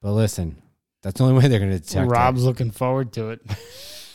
but 0.01 0.11
listen, 0.13 0.61
that's 1.03 1.19
the 1.19 1.25
only 1.25 1.39
way 1.39 1.47
they're 1.47 1.59
going 1.59 1.71
to 1.71 1.79
detect. 1.79 2.07
it. 2.07 2.09
Rob's 2.09 2.43
looking 2.43 2.71
forward 2.71 3.13
to 3.13 3.29
it. 3.29 3.41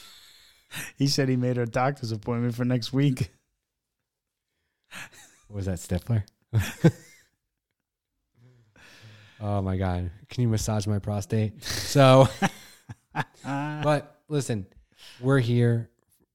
he 0.96 1.06
said 1.06 1.28
he 1.28 1.36
made 1.36 1.58
a 1.58 1.66
doctor's 1.66 2.10
appointment 2.10 2.56
for 2.56 2.64
next 2.64 2.92
week. 2.92 3.30
Was 5.48 5.66
that 5.66 5.78
Stifler? 5.78 6.24
oh 9.40 9.62
my 9.62 9.76
god! 9.76 10.10
Can 10.30 10.42
you 10.42 10.48
massage 10.48 10.88
my 10.88 10.98
prostate? 10.98 11.62
So. 11.62 12.28
but 13.82 14.20
listen, 14.28 14.66
we're 15.20 15.40
here 15.40 15.90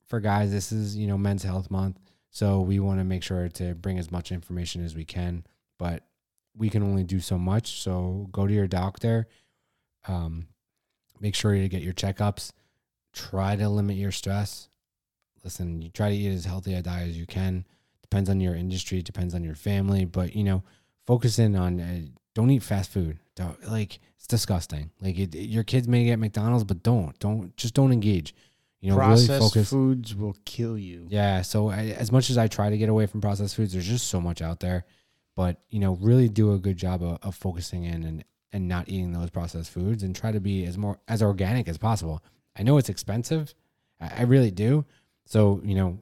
for 0.05 0.19
guys. 0.19 0.51
This 0.51 0.71
is, 0.71 0.95
you 0.95 1.07
know, 1.07 1.17
Men's 1.17 1.43
Health 1.43 1.69
Month. 1.71 1.99
So 2.29 2.61
we 2.61 2.79
want 2.79 2.99
to 2.99 3.03
make 3.03 3.23
sure 3.23 3.49
to 3.49 3.73
bring 3.75 3.97
as 3.97 4.11
much 4.11 4.31
information 4.31 4.83
as 4.83 4.95
we 4.95 5.05
can. 5.05 5.45
But 5.77 6.03
we 6.55 6.69
can 6.69 6.83
only 6.83 7.03
do 7.03 7.19
so 7.19 7.37
much. 7.37 7.81
So 7.81 8.27
go 8.31 8.47
to 8.47 8.53
your 8.53 8.67
doctor. 8.67 9.27
Um, 10.07 10.47
make 11.19 11.35
sure 11.35 11.53
you 11.53 11.67
get 11.67 11.83
your 11.83 11.93
checkups. 11.93 12.51
Try 13.13 13.55
to 13.55 13.69
limit 13.69 13.97
your 13.97 14.11
stress. 14.11 14.69
Listen, 15.43 15.81
you 15.81 15.89
try 15.89 16.09
to 16.09 16.15
eat 16.15 16.33
as 16.33 16.45
healthy 16.45 16.73
a 16.73 16.81
diet 16.81 17.09
as 17.09 17.17
you 17.17 17.25
can. 17.25 17.65
Depends 18.01 18.29
on 18.29 18.39
your 18.39 18.55
industry, 18.55 19.01
depends 19.01 19.33
on 19.35 19.43
your 19.43 19.55
family, 19.55 20.05
but 20.05 20.35
you 20.35 20.43
know, 20.43 20.63
focus 21.05 21.39
in 21.39 21.55
on 21.55 21.79
uh, 21.79 22.01
don't 22.35 22.49
eat 22.49 22.63
fast 22.63 22.91
food. 22.91 23.17
Don't, 23.35 23.69
like 23.69 23.99
it's 24.17 24.27
disgusting. 24.27 24.91
Like 25.01 25.17
it, 25.17 25.35
your 25.35 25.63
kids 25.63 25.87
may 25.87 26.03
get 26.05 26.19
McDonald's, 26.19 26.63
but 26.63 26.83
don't 26.83 27.17
don't 27.19 27.55
just 27.55 27.73
don't 27.73 27.91
engage. 27.91 28.35
You 28.81 28.91
know, 28.91 28.97
Processed 28.97 29.29
really 29.29 29.41
focus. 29.41 29.69
foods 29.69 30.15
will 30.15 30.35
kill 30.45 30.77
you. 30.77 31.07
Yeah. 31.09 31.41
So 31.41 31.69
I, 31.69 31.95
as 31.97 32.11
much 32.11 32.29
as 32.29 32.37
I 32.37 32.47
try 32.47 32.69
to 32.69 32.77
get 32.77 32.89
away 32.89 33.07
from 33.07 33.21
processed 33.21 33.55
foods, 33.55 33.73
there's 33.73 33.87
just 33.87 34.07
so 34.07 34.21
much 34.21 34.41
out 34.41 34.59
there. 34.59 34.85
But 35.35 35.61
you 35.69 35.79
know, 35.79 35.93
really 35.95 36.29
do 36.29 36.53
a 36.53 36.59
good 36.59 36.77
job 36.77 37.03
of, 37.03 37.19
of 37.23 37.35
focusing 37.35 37.83
in 37.85 38.03
and 38.03 38.23
and 38.53 38.67
not 38.67 38.87
eating 38.87 39.11
those 39.11 39.29
processed 39.29 39.71
foods, 39.71 40.03
and 40.03 40.15
try 40.15 40.31
to 40.31 40.39
be 40.39 40.65
as 40.65 40.77
more 40.77 40.99
as 41.07 41.21
organic 41.21 41.67
as 41.67 41.77
possible. 41.77 42.23
I 42.57 42.63
know 42.63 42.77
it's 42.77 42.89
expensive. 42.89 43.53
I, 43.99 44.11
I 44.19 44.21
really 44.23 44.51
do. 44.51 44.85
So 45.25 45.61
you 45.63 45.75
know, 45.75 45.99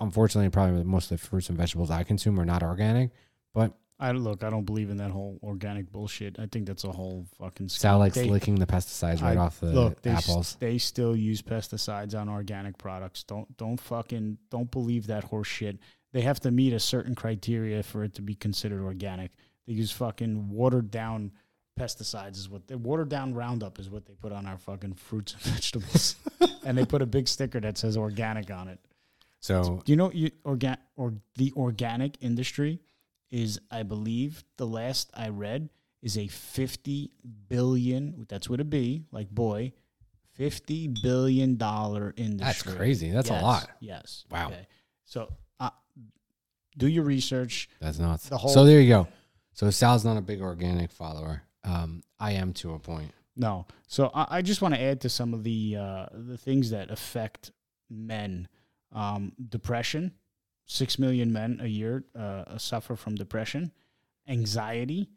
unfortunately, 0.00 0.50
probably 0.50 0.84
most 0.84 1.10
of 1.10 1.20
the 1.20 1.26
fruits 1.26 1.48
and 1.48 1.58
vegetables 1.58 1.90
I 1.90 2.02
consume 2.04 2.38
are 2.40 2.44
not 2.44 2.62
organic. 2.62 3.10
But 3.54 3.72
I 3.98 4.12
look. 4.12 4.44
I 4.44 4.50
don't 4.50 4.64
believe 4.66 4.90
in 4.90 4.98
that 4.98 5.10
whole 5.10 5.38
organic 5.42 5.90
bullshit. 5.90 6.38
I 6.38 6.46
think 6.46 6.66
that's 6.66 6.84
a 6.84 6.92
whole 6.92 7.26
fucking. 7.38 7.68
Sal 7.70 7.98
likes 7.98 8.14
They- 8.16 8.28
licking 8.28 8.56
the 8.56 8.66
pesticides 8.66 9.22
right 9.22 9.36
I- 9.38 9.40
off 9.40 9.60
the 9.60 9.68
look, 9.72 10.02
they 10.02 10.10
apples. 10.10 10.56
they 10.60 10.76
still 10.78 11.16
use 11.16 11.40
pesticides 11.40 12.14
on 12.18 12.28
organic 12.28 12.76
products. 12.78 13.22
Don't 13.22 13.56
don't 13.56 13.80
fucking 13.80 14.38
don't 14.50 14.70
believe 14.70 15.06
that 15.06 15.24
horse 15.24 15.48
shit. 15.48 15.78
They 16.12 16.20
have 16.22 16.40
to 16.40 16.50
meet 16.50 16.72
a 16.72 16.80
certain 16.80 17.14
criteria 17.14 17.82
for 17.82 18.04
it 18.04 18.14
to 18.14 18.22
be 18.22 18.34
considered 18.34 18.82
organic. 18.82 19.32
They 19.66 19.72
use 19.74 19.90
fucking 19.92 20.50
watered 20.50 20.90
down 20.90 21.32
pesticides 21.78 22.36
is 22.36 22.48
what 22.48 22.66
they 22.68 22.74
watered 22.74 23.08
down 23.10 23.34
Roundup 23.34 23.78
is 23.78 23.90
what 23.90 24.06
they 24.06 24.14
put 24.14 24.32
on 24.32 24.46
our 24.46 24.56
fucking 24.58 24.94
fruits 24.94 25.32
and 25.34 25.42
vegetables, 25.54 26.16
and 26.64 26.76
they 26.76 26.84
put 26.84 27.02
a 27.02 27.06
big 27.06 27.28
sticker 27.28 27.60
that 27.60 27.76
says 27.78 27.96
organic 27.96 28.50
on 28.50 28.68
it. 28.68 28.78
So 29.40 29.82
Do 29.84 29.92
you 29.92 29.96
know 29.96 30.10
you 30.12 30.30
organ 30.44 30.76
or 30.96 31.14
the 31.36 31.52
organic 31.56 32.16
industry 32.20 32.80
is 33.30 33.58
I 33.70 33.82
believe 33.82 34.44
the 34.56 34.66
last 34.66 35.10
I 35.14 35.28
read 35.28 35.68
is 36.02 36.16
a 36.16 36.28
50 36.28 37.10
billion 37.48 38.26
that's 38.28 38.48
what 38.48 38.60
it 38.60 38.70
be, 38.70 39.04
like 39.10 39.30
boy 39.30 39.72
50 40.34 40.88
billion 41.02 41.56
dollar 41.56 42.12
industry. 42.16 42.44
that's 42.44 42.76
crazy. 42.76 43.10
That's 43.10 43.30
Yes, 43.30 43.40
a 43.42 43.44
lot. 43.44 43.70
Yes. 43.80 44.24
Wow. 44.30 44.52
So 45.04 45.32
uh, 45.58 45.70
do 46.76 46.86
your 46.86 47.04
research. 47.04 47.68
That's 47.80 47.98
not 47.98 48.20
The 48.20 48.36
whole- 48.36 48.50
so 48.50 48.64
there 48.64 48.80
you 48.80 48.88
go. 48.88 49.08
So 49.54 49.70
Sal's 49.70 50.04
not 50.04 50.18
a 50.18 50.20
big 50.20 50.42
organic 50.42 50.90
follower. 50.92 51.42
Um, 51.64 52.02
I 52.20 52.32
am 52.32 52.52
to 52.54 52.74
a 52.74 52.78
point. 52.78 53.10
No. 53.34 53.66
So 53.88 54.10
I, 54.14 54.26
I 54.38 54.42
just 54.42 54.60
want 54.60 54.74
to 54.74 54.80
add 54.80 55.00
to 55.02 55.08
some 55.08 55.32
of 55.32 55.42
the 55.44 55.76
uh, 55.76 56.06
the 56.12 56.36
things 56.36 56.70
that 56.70 56.90
affect 56.90 57.52
men. 57.90 58.48
Um, 58.92 59.32
depression. 59.48 60.12
Six 60.66 60.98
million 60.98 61.32
men 61.32 61.60
a 61.62 61.66
year 61.66 62.04
uh, 62.18 62.58
suffer 62.58 62.96
from 62.96 63.14
depression. 63.14 63.72
Anxiety. 64.28 65.08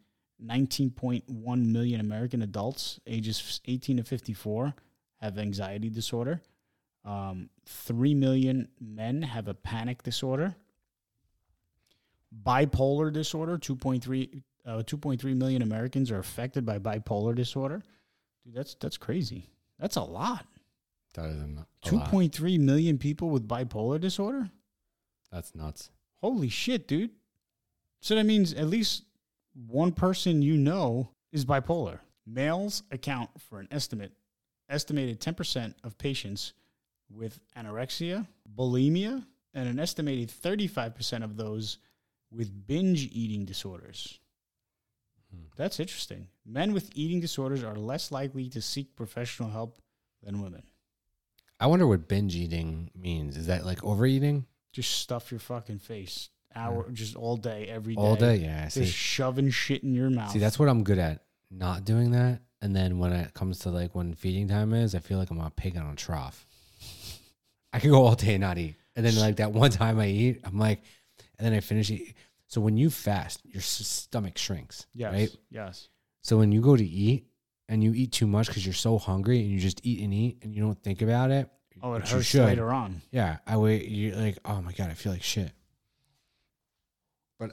19.1 0.42 1.66
million 1.66 2.00
American 2.00 2.40
adults 2.40 2.98
ages 3.06 3.60
18 3.66 3.98
to 3.98 4.02
54 4.04 4.74
have 5.20 5.36
anxiety 5.36 5.90
disorder. 5.90 6.40
Um, 7.04 7.50
3 7.66 8.14
million 8.14 8.68
men 8.80 9.20
have 9.20 9.48
a 9.48 9.54
panic 9.54 10.02
disorder. 10.02 10.54
Bipolar 12.46 13.12
disorder, 13.12 13.58
2.3 13.58 14.42
uh, 14.66 14.70
2.3 14.82 15.36
million 15.36 15.62
Americans 15.62 16.10
are 16.10 16.18
affected 16.18 16.64
by 16.64 16.78
bipolar 16.78 17.34
disorder. 17.34 17.82
Dude, 18.44 18.54
that's 18.54 18.74
that's 18.74 18.96
crazy. 18.96 19.50
That's 19.78 19.96
a 19.96 20.02
lot. 20.02 20.46
That 21.14 21.26
is 21.30 21.36
a, 21.38 21.42
n- 21.44 21.66
a 21.84 21.86
Two 21.88 21.96
lot. 21.96 22.08
point 22.10 22.34
three 22.34 22.56
million 22.58 22.98
people 22.98 23.30
with 23.30 23.48
bipolar 23.48 24.00
disorder. 24.00 24.48
That's 25.32 25.54
nuts. 25.54 25.90
Holy 26.20 26.48
shit, 26.48 26.88
dude! 26.88 27.10
So 28.00 28.14
that 28.14 28.26
means 28.26 28.52
at 28.52 28.68
least 28.68 29.04
one 29.54 29.92
person 29.92 30.42
you 30.42 30.56
know 30.56 31.10
is 31.32 31.44
bipolar. 31.44 32.00
Males 32.26 32.82
account 32.90 33.30
for 33.48 33.60
an 33.60 33.68
estimate 33.70 34.12
estimated 34.68 35.20
ten 35.20 35.34
percent 35.34 35.76
of 35.84 35.98
patients 35.98 36.52
with 37.10 37.40
anorexia, 37.56 38.26
bulimia, 38.56 39.24
and 39.54 39.68
an 39.68 39.78
estimated 39.78 40.30
thirty 40.30 40.66
five 40.66 40.94
percent 40.94 41.24
of 41.24 41.36
those 41.36 41.78
with 42.30 42.66
binge 42.66 43.08
eating 43.12 43.44
disorders. 43.44 44.20
Hmm. 45.32 45.44
That's 45.56 45.80
interesting. 45.80 46.28
Men 46.46 46.72
with 46.72 46.90
eating 46.94 47.20
disorders 47.20 47.64
are 47.64 47.74
less 47.74 48.12
likely 48.12 48.48
to 48.50 48.60
seek 48.60 48.94
professional 48.94 49.50
help 49.50 49.80
than 50.22 50.42
women. 50.42 50.62
I 51.58 51.66
wonder 51.66 51.86
what 51.86 52.08
binge 52.08 52.36
eating 52.36 52.90
means. 52.94 53.36
Is 53.36 53.46
that 53.48 53.66
like 53.66 53.84
overeating 53.84 54.46
Just 54.72 54.98
stuff 54.98 55.30
your 55.30 55.40
fucking 55.40 55.78
face. 55.78 56.28
Hour 56.54 56.90
just 56.90 57.14
all 57.14 57.36
day, 57.36 57.66
every 57.68 57.94
day. 57.94 58.00
all 58.00 58.16
day? 58.16 58.36
Yeah. 58.36 58.64
Just 58.64 58.74
See, 58.76 58.84
shoving 58.86 59.50
shit 59.50 59.84
in 59.84 59.94
your 59.94 60.10
mouth. 60.10 60.32
see, 60.32 60.40
that's 60.40 60.58
what 60.58 60.68
I'm 60.68 60.82
good 60.82 60.98
at. 60.98 61.22
Not 61.50 61.84
doing 61.84 62.10
that. 62.10 62.40
And 62.60 62.74
then 62.74 62.98
when 62.98 63.12
it 63.12 63.32
comes 63.34 63.60
to 63.60 63.70
like 63.70 63.94
when 63.94 64.14
feeding 64.14 64.48
time 64.48 64.74
is, 64.74 64.94
I 64.94 64.98
feel 64.98 65.18
like 65.18 65.30
I'm 65.30 65.40
a 65.40 65.50
pig 65.50 65.76
on 65.76 65.88
a 65.90 65.94
trough. 65.94 66.44
I 67.72 67.78
could 67.78 67.90
go 67.90 68.04
all 68.04 68.14
day 68.16 68.34
and 68.34 68.40
not 68.40 68.58
eat, 68.58 68.76
and 68.96 69.06
then 69.06 69.16
like 69.16 69.36
that 69.36 69.52
one 69.52 69.70
time 69.70 70.00
I 70.00 70.08
eat, 70.08 70.40
I'm 70.44 70.58
like, 70.58 70.82
and 71.38 71.46
then 71.46 71.54
I 71.54 71.60
finish 71.60 71.90
eat. 71.90 72.14
So 72.48 72.60
when 72.60 72.76
you 72.76 72.90
fast, 72.90 73.40
your 73.44 73.60
s- 73.60 73.86
stomach 73.86 74.36
shrinks, 74.36 74.86
yes. 74.92 75.12
right? 75.12 75.36
Yes. 75.50 75.88
So 76.22 76.36
when 76.36 76.50
you 76.50 76.60
go 76.60 76.76
to 76.76 76.84
eat 76.84 77.26
and 77.68 77.82
you 77.84 77.92
eat 77.94 78.10
too 78.10 78.26
much 78.26 78.48
because 78.48 78.66
you're 78.66 78.74
so 78.74 78.98
hungry 78.98 79.40
and 79.40 79.48
you 79.48 79.60
just 79.60 79.80
eat 79.86 80.02
and 80.02 80.12
eat 80.12 80.38
and 80.42 80.52
you 80.52 80.60
don't 80.60 80.82
think 80.82 81.00
about 81.00 81.30
it. 81.30 81.48
Oh, 81.82 81.94
it 81.94 82.00
which 82.02 82.10
you 82.10 82.16
hurts 82.16 82.26
should. 82.28 82.44
later 82.44 82.70
on. 82.72 83.02
Yeah, 83.10 83.38
I 83.46 83.56
wait. 83.56 83.88
You're 83.88 84.16
like, 84.16 84.38
oh 84.44 84.60
my 84.60 84.72
god, 84.72 84.90
I 84.90 84.94
feel 84.94 85.12
like 85.12 85.22
shit. 85.22 85.52
But 87.38 87.52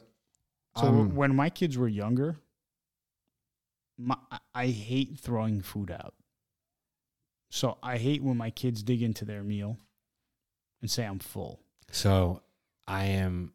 So 0.77 0.87
um, 0.87 1.15
when 1.15 1.35
my 1.35 1.49
kids 1.49 1.77
were 1.77 1.87
younger, 1.87 2.37
my, 3.97 4.17
I- 4.31 4.39
I 4.53 4.67
hate 4.67 5.17
throwing 5.19 5.61
food 5.61 5.91
out. 5.91 6.13
So 7.49 7.77
I 7.81 7.97
hate 7.97 8.21
when 8.23 8.35
my 8.37 8.49
kids 8.49 8.83
dig 8.83 9.01
into 9.01 9.23
their 9.23 9.43
meal 9.43 9.77
and 10.81 10.89
say 10.91 11.05
I'm 11.05 11.19
full. 11.19 11.61
so 11.91 12.41
I 12.87 13.05
am. 13.05 13.53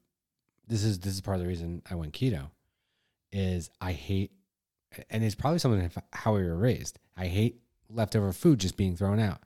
This 0.69 0.85
is 0.85 1.01
this 1.01 1.13
is 1.15 1.21
part 1.21 1.37
of 1.37 1.43
the 1.43 1.49
reason 1.49 1.83
I 1.91 1.95
went 1.97 2.13
keto. 2.15 2.51
Is 3.33 3.69
I 3.81 3.93
hate, 3.93 4.31
and 5.11 5.23
it's 5.25 5.35
probably 5.35 5.59
something 5.59 5.91
how 6.13 6.35
we 6.35 6.43
were 6.45 6.57
raised. 6.57 6.99
I 7.17 7.27
hate 7.27 7.61
leftover 7.91 8.33
food 8.33 8.61
just 8.61 8.77
being 8.77 8.97
thrown 8.97 9.19
out. 9.19 9.41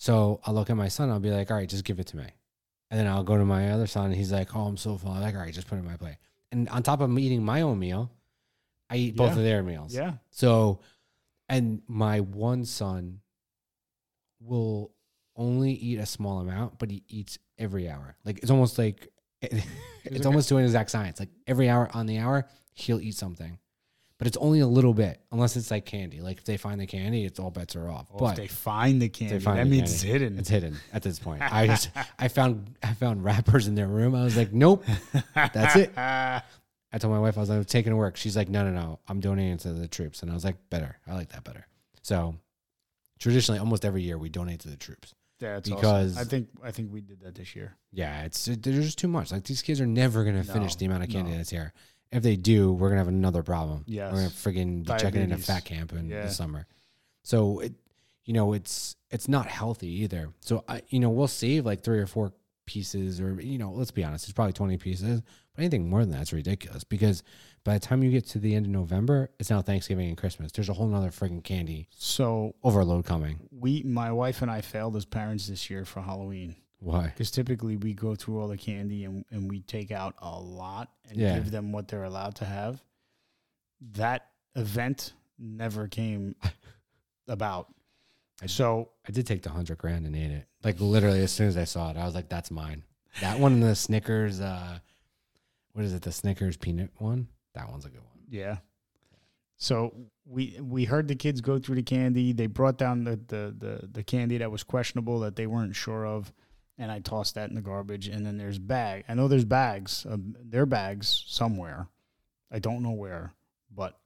So 0.00 0.40
I'll 0.44 0.54
look 0.54 0.70
at 0.70 0.76
my 0.76 0.88
son. 0.88 1.10
I'll 1.10 1.18
be 1.20 1.30
like, 1.30 1.50
all 1.50 1.56
right, 1.58 1.68
just 1.68 1.84
give 1.84 1.98
it 2.00 2.06
to 2.08 2.16
me. 2.16 2.24
And 2.90 2.98
then 2.98 3.06
I'll 3.06 3.24
go 3.24 3.36
to 3.36 3.44
my 3.44 3.70
other 3.72 3.86
son. 3.86 4.06
And 4.06 4.14
he's 4.14 4.32
like, 4.32 4.56
oh, 4.56 4.60
I'm 4.60 4.76
so 4.78 4.96
full. 4.96 5.10
I'm 5.10 5.20
like, 5.20 5.34
all 5.34 5.40
right, 5.42 5.52
just 5.52 5.66
put 5.68 5.74
it 5.76 5.80
in 5.80 5.84
my 5.84 5.96
plate. 5.96 6.16
And 6.52 6.68
on 6.70 6.82
top 6.82 7.00
of 7.02 7.10
me 7.10 7.22
eating 7.24 7.44
my 7.44 7.60
own 7.62 7.78
meal, 7.78 8.10
I 8.88 8.96
eat 8.96 9.16
both 9.16 9.32
Yeah. 9.32 9.36
of 9.38 9.42
their 9.44 9.62
meals. 9.62 9.94
Yeah. 9.94 10.12
So, 10.30 10.80
and 11.48 11.82
my 11.88 12.20
one 12.20 12.64
son 12.64 13.20
will 14.40 14.92
only 15.36 15.72
eat 15.72 15.98
a 15.98 16.06
small 16.06 16.40
amount, 16.40 16.78
but 16.78 16.90
he 16.90 17.02
eats 17.08 17.38
every 17.58 17.88
hour. 17.88 18.16
Like 18.24 18.38
it's 18.38 18.50
almost 18.50 18.78
like 18.78 19.08
it's 19.42 19.64
like 20.10 20.26
almost 20.26 20.48
doing 20.48 20.64
exact 20.64 20.90
science. 20.90 21.20
Like 21.20 21.30
every 21.46 21.68
hour 21.68 21.88
on 21.92 22.06
the 22.06 22.18
hour, 22.18 22.46
he'll 22.74 23.00
eat 23.00 23.14
something, 23.16 23.58
but 24.18 24.26
it's 24.26 24.36
only 24.38 24.60
a 24.60 24.66
little 24.66 24.94
bit, 24.94 25.20
unless 25.30 25.56
it's 25.56 25.70
like 25.70 25.86
candy. 25.86 26.20
Like 26.20 26.38
if 26.38 26.44
they 26.44 26.56
find 26.56 26.80
the 26.80 26.86
candy, 26.86 27.24
it's 27.24 27.38
all 27.38 27.50
bets 27.50 27.76
are 27.76 27.88
off. 27.88 28.08
Or 28.10 28.20
but 28.20 28.30
if 28.32 28.36
they 28.36 28.46
find 28.48 29.00
the 29.00 29.08
candy, 29.08 29.38
find 29.38 29.58
that 29.58 29.64
the 29.64 29.70
means 29.70 29.92
it's 29.92 30.02
candy. 30.02 30.12
hidden. 30.18 30.38
it's 30.38 30.48
hidden 30.48 30.76
at 30.92 31.02
this 31.02 31.18
point. 31.18 31.40
I 31.42 31.66
just 31.68 31.90
I 32.18 32.28
found 32.28 32.76
I 32.82 32.94
found 32.94 33.24
wrappers 33.24 33.68
in 33.68 33.74
their 33.74 33.86
room. 33.86 34.14
I 34.14 34.24
was 34.24 34.36
like, 34.36 34.52
nope. 34.52 34.84
That's 35.34 35.76
it. 35.76 35.92
I 36.90 36.96
told 36.98 37.12
my 37.12 37.20
wife 37.20 37.36
I 37.36 37.40
was 37.40 37.50
like, 37.50 37.66
taking 37.66 37.90
to 37.90 37.96
work. 37.96 38.16
She's 38.16 38.36
like, 38.36 38.48
no, 38.48 38.64
no, 38.64 38.70
no, 38.72 38.98
I'm 39.08 39.20
donating 39.20 39.58
to 39.58 39.72
the 39.72 39.86
troops, 39.86 40.22
and 40.22 40.30
I 40.30 40.34
was 40.34 40.44
like, 40.44 40.56
better. 40.70 40.98
I 41.06 41.14
like 41.14 41.28
that 41.30 41.44
better. 41.44 41.66
So 42.02 42.34
traditionally, 43.18 43.60
almost 43.60 43.84
every 43.84 44.02
year 44.02 44.18
we 44.18 44.28
donate 44.30 44.60
to 44.60 44.68
the 44.68 44.76
troops. 44.76 45.14
Yeah, 45.40 45.60
Because- 45.60 46.16
awesome. 46.16 46.26
I 46.26 46.28
think 46.28 46.48
I 46.64 46.70
think 46.72 46.92
we 46.92 47.00
did 47.00 47.20
that 47.20 47.34
this 47.34 47.54
year. 47.54 47.76
Yeah, 47.92 48.22
it's 48.24 48.46
there's 48.46 48.84
just 48.84 48.98
too 48.98 49.06
much. 49.06 49.30
Like 49.30 49.44
these 49.44 49.62
kids 49.62 49.80
are 49.80 49.86
never 49.86 50.24
gonna 50.24 50.42
finish 50.42 50.74
the 50.74 50.86
amount 50.86 51.04
of 51.04 51.10
candy 51.10 51.30
no. 51.30 51.36
that's 51.36 51.50
here. 51.50 51.72
If 52.10 52.22
they 52.22 52.36
do, 52.36 52.72
we're 52.72 52.88
gonna 52.88 53.00
have 53.00 53.08
another 53.08 53.42
problem. 53.42 53.84
Yeah, 53.86 54.06
we're 54.12 54.18
gonna 54.18 54.28
friggin' 54.30 54.84
be 54.84 54.90
checking 54.92 55.20
into 55.22 55.36
Diabetes. 55.36 55.46
fat 55.46 55.64
camp 55.64 55.92
in 55.92 56.08
Yeah. 56.08 56.22
the 56.26 56.30
summer. 56.30 56.66
So 57.22 57.60
it, 57.60 57.74
you 58.24 58.32
know, 58.32 58.52
it's 58.52 58.96
it's 59.10 59.28
not 59.28 59.46
healthy 59.46 59.88
either. 60.02 60.30
So 60.40 60.64
I, 60.68 60.82
you 60.88 61.00
know, 61.00 61.10
we'll 61.10 61.28
save 61.28 61.66
like 61.66 61.82
three 61.82 61.98
or 61.98 62.06
four 62.06 62.32
pieces, 62.66 63.20
or 63.20 63.40
you 63.40 63.58
know, 63.58 63.72
let's 63.72 63.90
be 63.90 64.04
honest, 64.04 64.24
it's 64.24 64.32
probably 64.32 64.52
twenty 64.54 64.76
pieces. 64.78 65.20
But 65.54 65.62
anything 65.62 65.88
more 65.90 66.00
than 66.00 66.10
that's 66.10 66.32
ridiculous 66.32 66.84
because 66.84 67.22
by 67.64 67.74
the 67.74 67.80
time 67.80 68.02
you 68.02 68.10
get 68.10 68.26
to 68.28 68.38
the 68.38 68.54
end 68.54 68.64
of 68.66 68.72
November, 68.72 69.30
it's 69.38 69.50
now 69.50 69.60
Thanksgiving 69.60 70.08
and 70.08 70.16
Christmas. 70.16 70.52
There's 70.52 70.68
a 70.68 70.72
whole 70.74 70.86
nother 70.86 71.10
friggin' 71.10 71.42
candy 71.44 71.88
So 71.90 72.54
overload 72.62 73.04
coming. 73.04 73.40
we, 73.50 73.82
my 73.82 74.12
wife 74.12 74.40
and 74.40 74.50
I, 74.50 74.60
failed 74.60 74.94
as 74.96 75.04
parents 75.04 75.48
this 75.48 75.68
year 75.68 75.84
for 75.84 76.00
Halloween 76.00 76.54
Why? 76.80 77.06
because 77.08 77.30
typically 77.30 77.76
we 77.76 77.92
go 77.94 78.14
through 78.14 78.40
all 78.40 78.48
the 78.48 78.56
candy 78.56 79.04
and, 79.04 79.24
and 79.30 79.50
we 79.50 79.60
take 79.62 79.90
out 79.90 80.14
a 80.18 80.38
lot 80.38 80.90
and 81.08 81.16
Yeah. 81.18 81.34
give 81.34 81.50
them 81.50 81.72
what 81.72 81.88
they're 81.88 82.04
allowed 82.04 82.36
to 82.36 82.44
have. 82.44 82.82
that 83.92 84.28
event 84.56 85.12
never 85.38 85.86
came 85.88 86.34
about. 87.28 87.72
I- 88.42 88.46
So 88.46 88.90
I 89.06 89.12
did 89.12 89.26
take 89.26 89.42
the 89.42 89.50
hundred 89.50 89.78
grand 89.78 90.06
and 90.06 90.14
ate 90.16 90.30
it. 90.30 90.46
Like 90.64 90.80
literally, 90.80 91.22
as 91.22 91.32
soon 91.32 91.48
as 91.48 91.56
I 91.56 91.64
saw 91.64 91.90
it, 91.90 91.96
I 91.96 92.04
was 92.04 92.14
like, 92.14 92.28
"That's 92.28 92.50
mine." 92.50 92.82
That 93.20 93.38
one, 93.38 93.54
and 93.54 93.62
the 93.62 93.74
Snickers. 93.74 94.40
Uh, 94.40 94.78
what 95.72 95.84
is 95.84 95.92
it? 95.94 96.02
The 96.02 96.12
Snickers 96.12 96.56
peanut 96.56 96.90
one. 96.98 97.28
That 97.54 97.70
one's 97.70 97.84
a 97.84 97.88
good 97.90 98.00
one. 98.04 98.18
yeah. 98.28 98.58
So 99.56 99.92
we 100.24 100.58
we 100.60 100.84
heard 100.84 101.08
the 101.08 101.14
kids 101.16 101.40
go 101.40 101.58
through 101.58 101.76
the 101.76 101.82
candy. 101.82 102.32
They 102.32 102.46
brought 102.46 102.78
down 102.78 103.04
the 103.04 103.16
the 103.28 103.54
the, 103.58 103.88
the 103.92 104.02
candy 104.04 104.38
that 104.38 104.50
was 104.50 104.62
questionable 104.62 105.20
that 105.20 105.34
they 105.36 105.46
weren't 105.48 105.74
sure 105.74 106.04
of, 106.06 106.32
and 106.78 106.90
I 106.90 107.00
tossed 107.00 107.34
that 107.34 107.48
in 107.50 107.56
the 107.56 107.60
garbage. 107.60 108.06
And 108.08 108.24
then 108.24 108.38
there's 108.38 108.58
bag. 108.58 109.04
I 109.08 109.14
know 109.14 109.28
there's 109.28 109.44
bags. 109.44 110.06
Um, 110.08 110.36
there 110.42 110.62
are 110.62 110.66
bags 110.66 111.24
somewhere. 111.26 111.88
I 112.50 112.60
don't 112.60 112.82
know 112.82 112.92
where, 112.92 113.34
but 113.74 113.98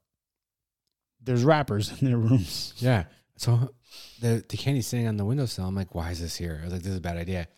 there's 1.22 1.44
wrappers 1.44 1.92
in 2.00 2.08
their 2.08 2.18
rooms. 2.18 2.74
Yeah. 2.78 3.04
So 3.36 3.70
the 4.20 4.44
the 4.48 4.56
candy's 4.56 4.86
sitting 4.86 5.06
on 5.06 5.16
the 5.16 5.24
windowsill. 5.24 5.66
I'm 5.66 5.74
like, 5.74 5.94
"Why 5.94 6.10
is 6.10 6.20
this 6.20 6.36
here?" 6.36 6.58
I 6.60 6.64
was 6.64 6.72
like, 6.72 6.82
"This 6.82 6.92
is 6.92 6.98
a 6.98 7.02
bad 7.02 7.16
idea." 7.16 7.48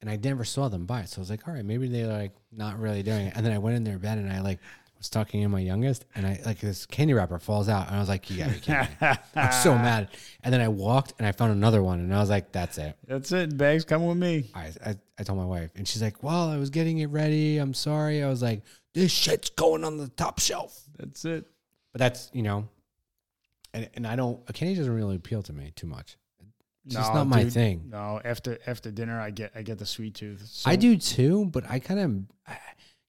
And 0.00 0.08
I 0.08 0.16
never 0.16 0.44
saw 0.44 0.68
them 0.68 0.86
buy 0.86 1.00
it, 1.00 1.10
so 1.10 1.18
I 1.18 1.20
was 1.20 1.30
like, 1.30 1.46
"All 1.46 1.54
right, 1.54 1.64
maybe 1.64 1.86
they're 1.88 2.06
like 2.06 2.32
not 2.50 2.78
really 2.78 3.02
doing 3.02 3.26
it." 3.26 3.34
And 3.36 3.44
then 3.44 3.52
I 3.52 3.58
went 3.58 3.76
in 3.76 3.84
their 3.84 3.98
bed 3.98 4.18
and 4.18 4.32
I 4.32 4.40
like 4.40 4.60
was 5.00 5.08
talking 5.10 5.40
to 5.42 5.48
my 5.48 5.60
youngest, 5.60 6.04
and 6.14 6.26
I 6.26 6.40
like 6.44 6.60
this 6.60 6.84
candy 6.86 7.14
wrapper 7.14 7.38
falls 7.38 7.68
out, 7.68 7.86
and 7.88 7.96
I 7.96 8.00
was 8.00 8.08
like, 8.08 8.28
Yeah, 8.30 8.36
"You 8.36 8.42
gotta 8.44 8.54
be 8.54 8.60
kidding 8.60 8.96
me!" 9.00 9.08
I'm 9.34 9.52
so 9.52 9.74
mad. 9.88 10.08
And 10.42 10.52
then 10.54 10.60
I 10.60 10.68
walked 10.68 11.14
and 11.18 11.26
I 11.26 11.32
found 11.32 11.52
another 11.52 11.82
one, 11.82 12.00
and 12.00 12.14
I 12.14 12.20
was 12.20 12.30
like, 12.30 12.52
"That's 12.52 12.76
it." 12.78 12.96
That's 13.06 13.32
it. 13.32 13.56
Bags 13.56 13.84
come 13.84 14.06
with 14.06 14.16
me. 14.18 14.50
I, 14.54 14.70
I 14.84 14.96
I 15.18 15.22
told 15.22 15.38
my 15.38 15.44
wife, 15.46 15.70
and 15.74 15.88
she's 15.88 16.02
like, 16.02 16.22
"Well, 16.22 16.48
I 16.50 16.56
was 16.58 16.70
getting 16.70 16.98
it 16.98 17.06
ready. 17.06 17.58
I'm 17.58 17.74
sorry." 17.74 18.22
I 18.22 18.28
was 18.28 18.42
like, 18.42 18.62
"This 18.94 19.10
shit's 19.10 19.50
going 19.50 19.84
on 19.84 19.96
the 19.96 20.08
top 20.08 20.38
shelf." 20.38 20.78
That's 20.98 21.24
it. 21.24 21.46
But 21.92 21.98
that's 21.98 22.30
you 22.34 22.42
know, 22.42 22.68
and 23.74 23.88
and 23.94 24.06
I 24.06 24.16
don't. 24.16 24.40
A 24.48 24.52
candy 24.52 24.74
doesn't 24.76 24.94
really 24.94 25.16
appeal 25.16 25.42
to 25.44 25.52
me 25.52 25.72
too 25.74 25.86
much. 25.86 26.16
It's 26.86 26.94
just 26.94 27.12
No, 27.12 27.20
not 27.20 27.26
my 27.28 27.44
dude. 27.44 27.52
thing. 27.52 27.84
No, 27.90 28.20
after 28.24 28.58
after 28.66 28.90
dinner, 28.90 29.20
I 29.20 29.30
get 29.30 29.52
I 29.54 29.62
get 29.62 29.78
the 29.78 29.86
sweet 29.86 30.14
tooth. 30.14 30.62
I 30.66 30.76
do 30.76 30.96
too, 30.96 31.46
but 31.46 31.64
I 31.70 31.78
kind 31.78 32.00
of, 32.00 32.56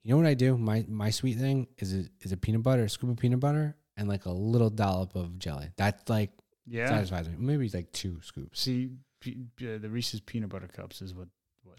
you 0.03 0.11
know 0.11 0.17
what 0.17 0.25
I 0.25 0.33
do? 0.33 0.57
My 0.57 0.85
my 0.87 1.09
sweet 1.09 1.37
thing 1.37 1.67
is 1.77 1.93
a, 1.93 2.05
is 2.21 2.31
a 2.31 2.37
peanut 2.37 2.63
butter, 2.63 2.83
a 2.83 2.89
scoop 2.89 3.09
of 3.09 3.17
peanut 3.17 3.39
butter, 3.39 3.75
and 3.97 4.07
like 4.07 4.25
a 4.25 4.31
little 4.31 4.69
dollop 4.69 5.15
of 5.15 5.37
jelly. 5.39 5.69
That's 5.77 6.09
like 6.09 6.31
Yeah. 6.65 6.87
satisfies 6.89 7.27
me. 7.29 7.35
Maybe 7.37 7.65
it's 7.65 7.75
like 7.75 7.91
two 7.91 8.19
scoops. 8.21 8.59
See, 8.61 8.91
uh, 9.27 9.29
the 9.57 9.89
Reese's 9.89 10.19
peanut 10.21 10.49
butter 10.49 10.67
cups 10.67 11.01
is 11.01 11.13
what. 11.13 11.27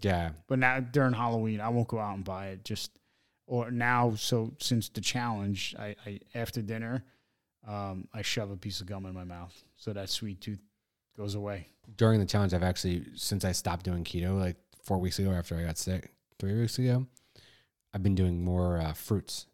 Yeah, 0.01 0.31
But 0.49 0.59
now 0.59 0.81
during 0.81 1.13
Halloween, 1.13 1.61
I 1.61 1.69
won't 1.69 1.87
go 1.89 1.99
out 1.99 2.15
and 2.17 2.25
buy 2.25 2.49
it. 2.49 2.65
Just 2.65 2.99
or 3.47 3.71
now, 3.71 4.15
so 4.15 4.55
since 4.59 4.89
the 4.89 5.01
challenge, 5.01 5.75
I, 5.79 5.95
I 6.07 6.21
after 6.35 6.63
dinner, 6.63 7.05
um, 7.69 8.09
I 8.13 8.23
shove 8.23 8.51
a 8.51 8.57
piece 8.57 8.81
of 8.81 8.87
gum 8.87 9.07
in 9.07 9.15
my 9.15 9.25
mouth 9.25 9.53
so 9.77 9.93
that 9.93 10.09
sweet 10.09 10.41
tooth 10.41 10.61
goes 11.17 11.35
away. 11.35 11.69
during 11.97 12.19
the 12.21 12.27
challenge, 12.27 12.55
I've 12.55 12.63
actually 12.63 13.05
since 13.17 13.45
I 13.45 13.53
stopped 13.53 13.85
doing 13.85 14.03
keto, 14.05 14.39
like 14.39 14.57
four 14.83 14.99
weeks 14.99 15.19
ago 15.19 15.31
after 15.31 15.57
I 15.57 15.63
got 15.65 15.77
sick, 15.79 16.13
three 16.39 16.59
weeks 16.59 16.79
ago, 16.79 17.07
I've 17.95 18.03
been 18.03 18.15
doing 18.15 18.43
more 18.45 18.79
uh, 18.79 18.93
fruits 18.93 19.47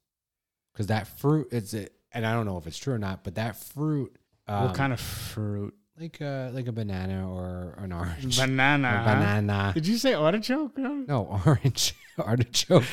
because 0.72 0.86
that 0.88 1.06
fruit 1.06 1.48
it's 1.50 1.74
it, 1.74 1.92
and 2.12 2.24
I 2.26 2.32
don't 2.32 2.46
know 2.46 2.56
if 2.58 2.66
it's 2.66 2.78
true 2.78 2.94
or 2.94 2.98
not, 2.98 3.24
but 3.24 3.34
that 3.36 3.56
fruit, 3.56 4.14
um, 4.46 4.66
what 4.66 4.74
kind 4.74 4.92
of 4.92 5.00
fruit? 5.00 5.74
like 6.00 6.22
uh 6.22 6.50
like 6.52 6.68
a 6.68 6.72
banana 6.72 7.28
or 7.28 7.74
an 7.78 7.92
orange, 7.92 8.38
Banana. 8.38 8.88
Or 8.88 9.14
banana. 9.14 9.72
Did 9.74 9.86
you 9.88 9.98
say 9.98 10.14
artichoke? 10.14 10.78
No, 10.78 11.40
orange 11.46 11.94
artichoke. 12.18 12.84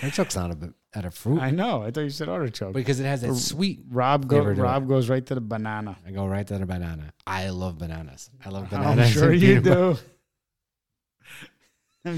Artichoke's 0.00 0.36
not 0.36 0.52
a 0.52 0.72
at 0.94 1.04
a 1.04 1.10
fruit 1.10 1.40
I 1.40 1.50
know. 1.50 1.82
I 1.82 1.90
thought 1.90 2.02
you 2.02 2.10
said 2.10 2.28
artichoke. 2.28 2.74
because 2.74 3.00
it 3.00 3.04
has 3.04 3.22
that 3.22 3.30
Or- 3.30 3.34
sweet. 3.34 3.80
Rob 3.90 4.28
go, 4.28 4.36
Flavor 4.36 4.54
to 4.54 4.60
it. 4.60 4.64
Rob 4.64 4.86
goes 4.86 5.08
right 5.08 5.24
to 5.26 5.34
the 5.34 5.40
banana. 5.40 5.96
I 6.06 6.12
go 6.12 6.24
right 6.26 6.46
to 6.46 6.56
the 6.58 6.66
banana. 6.66 7.12
I 7.26 7.48
love 7.48 7.78
bananas. 7.78 8.30
I 8.44 8.50
love 8.50 8.70
bananas. 8.70 9.06
I'm 9.08 9.12
sure 9.12 9.32
you 9.32 9.60
do. 9.60 9.96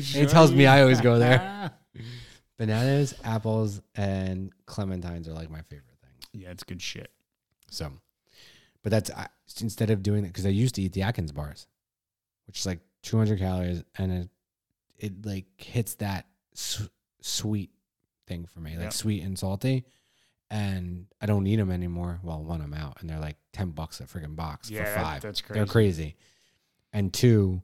Sure 0.00 0.26
tells 0.26 0.52
me 0.52 0.66
I 0.66 0.80
always 0.82 1.00
go 1.00 1.18
there. 1.18 1.70
Bananas, 2.66 3.14
apples, 3.24 3.80
and 3.94 4.52
clementines 4.66 5.28
are 5.28 5.32
like 5.32 5.50
my 5.50 5.62
favorite 5.62 5.98
thing. 6.02 6.40
yeah, 6.42 6.50
it's 6.50 6.62
good 6.64 6.80
shit. 6.82 7.10
So, 7.70 7.90
but 8.82 8.90
that's 8.90 9.10
I, 9.10 9.28
instead 9.60 9.90
of 9.90 10.02
doing 10.02 10.22
that 10.22 10.28
because 10.28 10.46
I 10.46 10.50
used 10.50 10.74
to 10.76 10.82
eat 10.82 10.92
the 10.92 11.02
Atkins 11.02 11.32
bars, 11.32 11.66
which 12.46 12.58
is 12.58 12.66
like 12.66 12.80
200 13.02 13.38
calories, 13.38 13.82
and 13.98 14.12
it 14.12 14.28
it 14.98 15.26
like 15.26 15.46
hits 15.56 15.94
that 15.96 16.26
su- 16.54 16.88
sweet 17.20 17.70
thing 18.26 18.46
for 18.46 18.60
me, 18.60 18.72
like 18.72 18.84
Yep. 18.84 18.92
sweet 18.92 19.22
and 19.22 19.38
salty. 19.38 19.84
And 20.50 21.06
I 21.20 21.26
don't 21.26 21.46
eat 21.46 21.56
them 21.56 21.70
anymore. 21.70 22.20
Well, 22.22 22.44
one, 22.44 22.60
I'm 22.60 22.74
out, 22.74 22.98
and 23.00 23.10
they're 23.10 23.18
like 23.18 23.36
10 23.54 23.70
bucks 23.70 23.98
a 24.00 24.04
freaking 24.04 24.36
box 24.36 24.70
Yeah, 24.70 24.84
for 24.84 25.00
five. 25.00 25.22
that's 25.22 25.40
crazy. 25.40 25.58
They're 25.58 25.66
crazy. 25.66 26.16
And 26.92 27.12
two, 27.12 27.60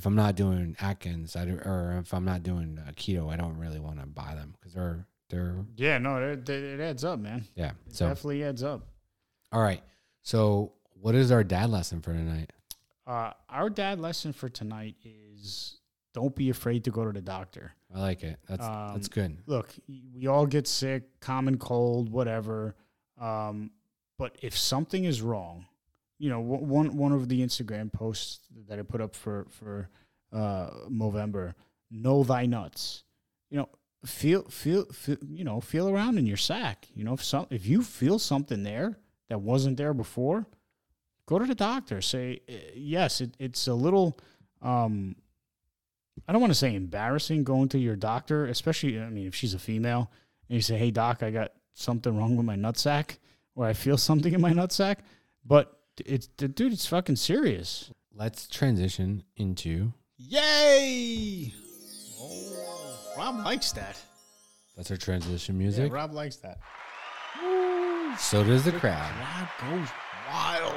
if 0.00 0.06
I'm 0.06 0.14
not 0.16 0.34
doing 0.34 0.74
Atkins, 0.80 1.36
I 1.36 1.44
do, 1.44 1.56
or 1.64 1.98
if 2.02 2.14
I'm 2.14 2.24
not 2.24 2.42
doing 2.42 2.78
uh, 2.78 2.90
keto, 2.92 3.30
I 3.30 3.36
don't 3.36 3.58
really 3.58 3.78
want 3.80 4.00
to 4.00 4.06
buy 4.06 4.34
them 4.34 4.54
because 4.58 4.72
they're 4.72 5.06
they're 5.28 5.56
Yeah, 5.76 5.98
no, 5.98 6.16
it, 6.16 6.48
it, 6.48 6.80
adds 6.80 7.04
up, 7.04 7.18
man. 7.18 7.44
yeah. 7.54 7.72
It 7.86 7.94
So 7.94 8.08
definitely 8.08 8.42
adds 8.44 8.62
up. 8.62 8.86
all 9.52 9.60
right. 9.60 9.82
So 10.22 10.72
what 10.94 11.14
is 11.14 11.30
our 11.30 11.44
dad 11.44 11.68
lesson 11.68 12.00
for 12.00 12.12
tonight? 12.14 12.50
Uh, 13.06 13.32
our 13.50 13.68
dad 13.68 14.00
lesson 14.00 14.32
for 14.32 14.48
tonight 14.48 14.96
is 15.04 15.78
don't 16.14 16.34
be 16.34 16.48
afraid 16.50 16.84
to 16.84 16.90
go 16.90 17.04
to 17.04 17.12
the 17.12 17.20
doctor. 17.20 17.72
I 17.94 18.00
like 18.00 18.22
it. 18.22 18.38
That's 18.48 18.66
that's 18.66 19.06
Um, 19.08 19.12
good. 19.12 19.38
Look, 19.46 19.68
we 20.14 20.26
all 20.26 20.46
get 20.46 20.66
sick, 20.66 21.20
common 21.20 21.58
cold, 21.58 22.08
whatever. 22.10 22.74
Um, 23.20 23.70
but 24.18 24.36
if 24.42 24.56
something 24.56 25.04
is 25.04 25.20
wrong, 25.22 25.66
you 26.20 26.28
know, 26.28 26.38
one- 26.40 26.96
one 26.96 27.12
of 27.12 27.28
the 27.28 27.40
Instagram 27.40 27.90
posts 27.92 28.40
that 28.68 28.78
I 28.78 28.82
put 28.82 29.00
up 29.00 29.16
for 29.16 29.46
for 29.50 29.88
uh, 30.32 30.70
Movember, 30.88 31.54
know 31.90 32.22
thy 32.22 32.46
nuts. 32.46 33.02
You 33.50 33.58
know, 33.58 33.68
feel 34.04 34.42
feel 34.44 34.84
feel 34.92 35.16
you 35.26 35.44
know 35.44 35.60
feel 35.60 35.88
around 35.88 36.18
in 36.18 36.26
your 36.26 36.36
sack. 36.36 36.86
You 36.94 37.04
know, 37.04 37.14
if 37.14 37.24
some 37.24 37.46
if 37.50 37.66
you 37.66 37.82
feel 37.82 38.18
something 38.18 38.62
there 38.62 38.98
that 39.30 39.40
wasn't 39.40 39.76
there 39.78 39.94
before, 39.94 40.46
go 41.26 41.38
to 41.38 41.46
the 41.46 41.54
doctor. 41.54 42.00
Say 42.02 42.42
"Uh, 42.48 42.52
yes. 42.76 43.20
It, 43.22 43.34
it's 43.38 43.66
a 43.66 43.74
little. 43.74 44.18
Um, 44.62 45.16
I 46.28 46.32
don't 46.32 46.40
want 46.42 46.52
to 46.52 46.58
say 46.58 46.74
embarrassing 46.74 47.44
going 47.44 47.70
to 47.70 47.78
your 47.78 47.96
doctor, 47.96 48.44
especially 48.46 49.00
I 49.00 49.08
mean 49.08 49.26
if 49.26 49.34
she's 49.34 49.54
a 49.54 49.58
female 49.58 50.10
and 50.48 50.56
you 50.56 50.62
say, 50.62 50.76
"Hey 50.76 50.90
doc, 50.90 51.22
I 51.22 51.30
got 51.30 51.52
something 51.72 52.14
wrong 52.16 52.36
with 52.36 52.44
my 52.44 52.56
nutsack," 52.56 53.16
or 53.54 53.64
I 53.64 53.72
feel 53.72 53.96
something 54.08 54.34
in 54.34 54.40
my 54.40 54.52
nutsack, 54.52 54.98
but 55.46 55.79
it's 56.06 56.28
the 56.36 56.48
dude, 56.48 56.72
it's 56.72 56.86
fucking 56.86 57.16
serious. 57.16 57.90
Let's 58.14 58.46
transition 58.48 59.22
into 59.36 59.92
Yay! 60.18 61.52
Oh, 62.20 63.14
Rob 63.16 63.44
likes 63.44 63.72
that. 63.72 63.96
that's 64.76 64.90
our 64.90 64.96
transition 64.96 65.54
Yeah, 65.54 65.58
music. 65.58 65.92
Rob 65.92 66.12
likes 66.12 66.36
that. 66.36 66.58
so 68.18 68.44
does 68.44 68.64
the 68.64 68.72
crowd. 68.72 69.10
Rob 69.18 69.48
goes 69.80 69.88
wild. 70.30 70.74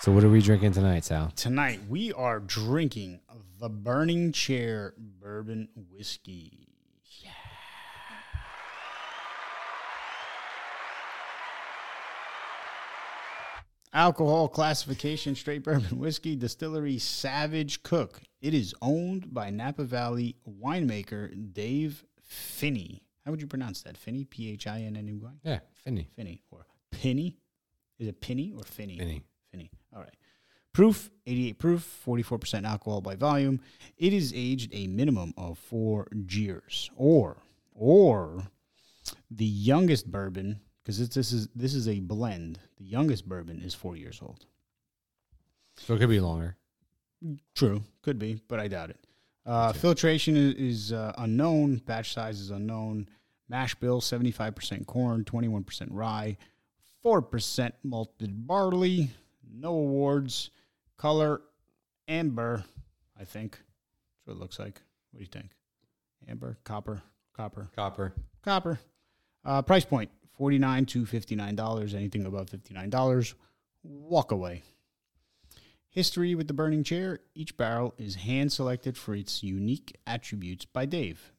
So 0.00 0.12
what 0.12 0.22
are 0.24 0.28
we 0.30 0.40
drinking 0.40 0.72
tonight, 0.72 1.04
Sal? 1.04 1.32
Tonight 1.34 1.80
we 1.88 2.12
are 2.12 2.38
drinking 2.40 3.20
the 3.60 3.68
Burning 3.68 4.30
Chair 4.32 4.94
Bourbon 4.96 5.68
Whiskey. 5.90 6.67
Alcohol 13.92 14.48
classification 14.48 15.34
straight 15.34 15.64
bourbon 15.64 15.98
whiskey 15.98 16.36
distillery 16.36 16.98
Savage 16.98 17.82
Cooke. 17.82 18.20
It 18.40 18.54
is 18.54 18.74
owned 18.82 19.32
by 19.32 19.50
Napa 19.50 19.84
Valley 19.84 20.36
winemaker 20.48 21.52
Dave 21.52 22.04
Phinney. 22.22 23.02
How 23.24 23.30
would 23.30 23.40
you 23.40 23.46
pronounce 23.46 23.82
that? 23.82 23.96
Finney? 23.96 24.24
P 24.24 24.50
H 24.52 24.66
I 24.66 24.80
N 24.80 24.96
N 24.96 25.08
E 25.08 25.16
Y? 25.16 25.30
Yeah, 25.42 25.58
Finney. 25.72 26.08
Finney 26.16 26.42
or 26.50 26.66
Penny? 26.90 27.38
Is 27.98 28.08
it 28.08 28.20
Penny 28.20 28.52
or 28.54 28.62
Finney? 28.62 28.98
Finney. 28.98 29.22
Finney. 29.50 29.70
All 29.94 30.00
right. 30.00 30.14
Proof 30.72 31.10
88 31.26 31.58
proof, 31.58 32.02
44% 32.06 32.64
alcohol 32.64 33.00
by 33.00 33.16
volume. 33.16 33.60
It 33.96 34.12
is 34.12 34.32
aged 34.36 34.70
a 34.72 34.86
minimum 34.86 35.34
of 35.36 35.58
four 35.58 36.06
years. 36.12 36.90
Or, 36.94 37.38
or 37.74 38.44
the 39.30 39.44
youngest 39.44 40.10
bourbon, 40.10 40.60
because 40.88 41.06
this 41.10 41.34
is 41.34 41.48
this 41.54 41.74
is 41.74 41.86
a 41.86 42.00
blend. 42.00 42.58
The 42.78 42.84
youngest 42.84 43.28
bourbon 43.28 43.60
is 43.60 43.74
four 43.74 43.94
years 43.94 44.20
old. 44.22 44.46
So 45.76 45.92
it 45.92 45.98
could 45.98 46.08
be 46.08 46.18
longer. 46.18 46.56
True, 47.54 47.82
could 48.00 48.18
be, 48.18 48.40
but 48.48 48.58
I 48.58 48.68
doubt 48.68 48.88
it. 48.88 48.96
Uh, 49.44 49.74
filtration 49.74 50.34
is, 50.34 50.54
is 50.54 50.92
uh, 50.94 51.12
unknown. 51.18 51.76
Batch 51.84 52.14
size 52.14 52.40
is 52.40 52.50
unknown. 52.50 53.06
Mash 53.50 53.74
bill: 53.74 54.00
seventy-five 54.00 54.54
percent 54.54 54.86
corn, 54.86 55.24
twenty-one 55.24 55.62
percent 55.62 55.92
rye, 55.92 56.38
four 57.02 57.20
percent 57.20 57.74
malted 57.82 58.46
barley. 58.46 59.10
No 59.46 59.74
awards. 59.74 60.48
Color: 60.96 61.42
amber. 62.08 62.64
I 63.20 63.24
think 63.24 63.52
that's 63.52 64.26
what 64.26 64.36
it 64.36 64.40
looks 64.40 64.58
like. 64.58 64.80
What 65.10 65.18
do 65.18 65.24
you 65.24 65.26
think? 65.30 65.50
Amber, 66.26 66.56
copper, 66.64 67.02
copper, 67.34 67.68
Copper. 67.76 68.14
copper. 68.42 68.78
Uh, 69.44 69.60
price 69.60 69.84
point: 69.84 70.10
49 70.38 70.86
to 70.86 71.02
$59. 71.04 71.94
Anything 71.94 72.24
above 72.24 72.48
$59, 72.50 73.34
walk 73.82 74.32
away. 74.32 74.62
History 75.90 76.34
with 76.34 76.46
the 76.46 76.54
burning 76.54 76.84
chair 76.84 77.18
each 77.34 77.56
barrel 77.56 77.94
is 77.98 78.14
hand 78.14 78.52
selected 78.52 78.96
for 78.96 79.14
its 79.14 79.42
unique 79.42 79.96
attributes 80.06 80.64
by 80.64 80.86
Dave, 80.86 81.32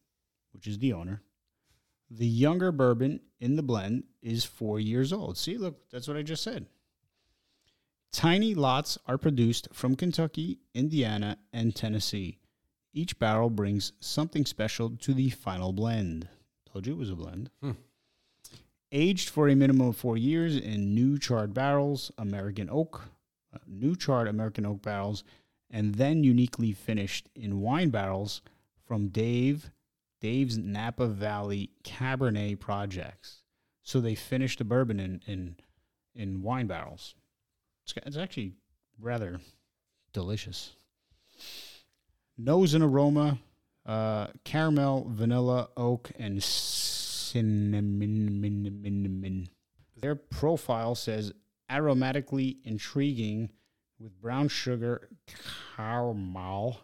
which 0.51 0.67
is 0.67 0.79
the 0.79 0.91
owner. 0.91 1.21
The 2.11 2.27
younger 2.27 2.71
bourbon 2.71 3.21
in 3.39 3.55
the 3.55 3.63
blend 3.63 4.03
is 4.21 4.43
four 4.43 4.79
years 4.79 5.13
old. 5.13 5.37
See, 5.37 5.57
look, 5.57 5.89
that's 5.91 6.07
what 6.07 6.17
I 6.17 6.23
just 6.23 6.43
said. 6.43 6.65
Tiny 8.11 8.55
lots 8.55 8.97
are 9.05 9.19
produced 9.19 9.67
from 9.71 9.95
Kentucky, 9.95 10.59
Indiana, 10.73 11.37
and 11.53 11.75
Tennessee. 11.75 12.39
Each 12.91 13.17
barrel 13.19 13.51
brings 13.51 13.93
something 13.99 14.45
special 14.45 14.97
to 14.97 15.13
the 15.13 15.29
final 15.29 15.71
blend. 15.71 16.27
Told 16.71 16.87
you 16.87 16.93
it 16.93 16.99
was 16.99 17.11
a 17.11 17.15
blend. 17.15 17.51
Hmm. 17.61 17.71
Aged 18.91 19.29
for 19.29 19.47
a 19.47 19.55
minimum 19.55 19.89
of 19.89 19.97
four 19.97 20.17
years 20.17 20.57
in 20.57 20.95
new 20.95 21.19
charred 21.19 21.53
barrels, 21.53 22.11
American 22.17 22.69
oak, 22.71 23.09
uh, 23.53 23.59
new 23.67 23.95
charred 23.95 24.27
American 24.27 24.65
oak 24.65 24.81
barrels, 24.81 25.23
and 25.69 25.95
then 25.95 26.23
uniquely 26.23 26.71
finished 26.71 27.29
in 27.35 27.61
wine 27.61 27.89
barrels 27.89 28.41
from 28.87 29.09
Dave, 29.09 29.69
Dave's 30.21 30.57
Napa 30.57 31.05
Valley 31.05 31.69
Cabernet 31.83 32.59
projects. 32.59 33.43
So 33.83 34.01
they 34.01 34.15
finished 34.15 34.57
the 34.57 34.65
bourbon 34.65 34.99
in 34.99 35.21
in, 35.27 35.55
in 36.15 36.41
wine 36.41 36.65
barrels. 36.65 37.13
It's, 37.83 37.93
it's 38.05 38.17
actually 38.17 38.53
rather 38.99 39.39
delicious. 40.13 40.71
Nose 42.37 42.73
and 42.73 42.83
aroma, 42.83 43.37
uh, 43.85 44.27
caramel, 44.43 45.05
vanilla, 45.09 45.69
oak, 45.77 46.11
and 46.17 46.41
cinnamon. 48.43 49.49
Their 49.97 50.15
profile 50.15 50.95
says 50.95 51.31
aromatically 51.69 52.57
intriguing 52.63 53.49
with 53.99 54.19
brown 54.21 54.47
sugar, 54.47 55.09
caramel, 55.75 56.79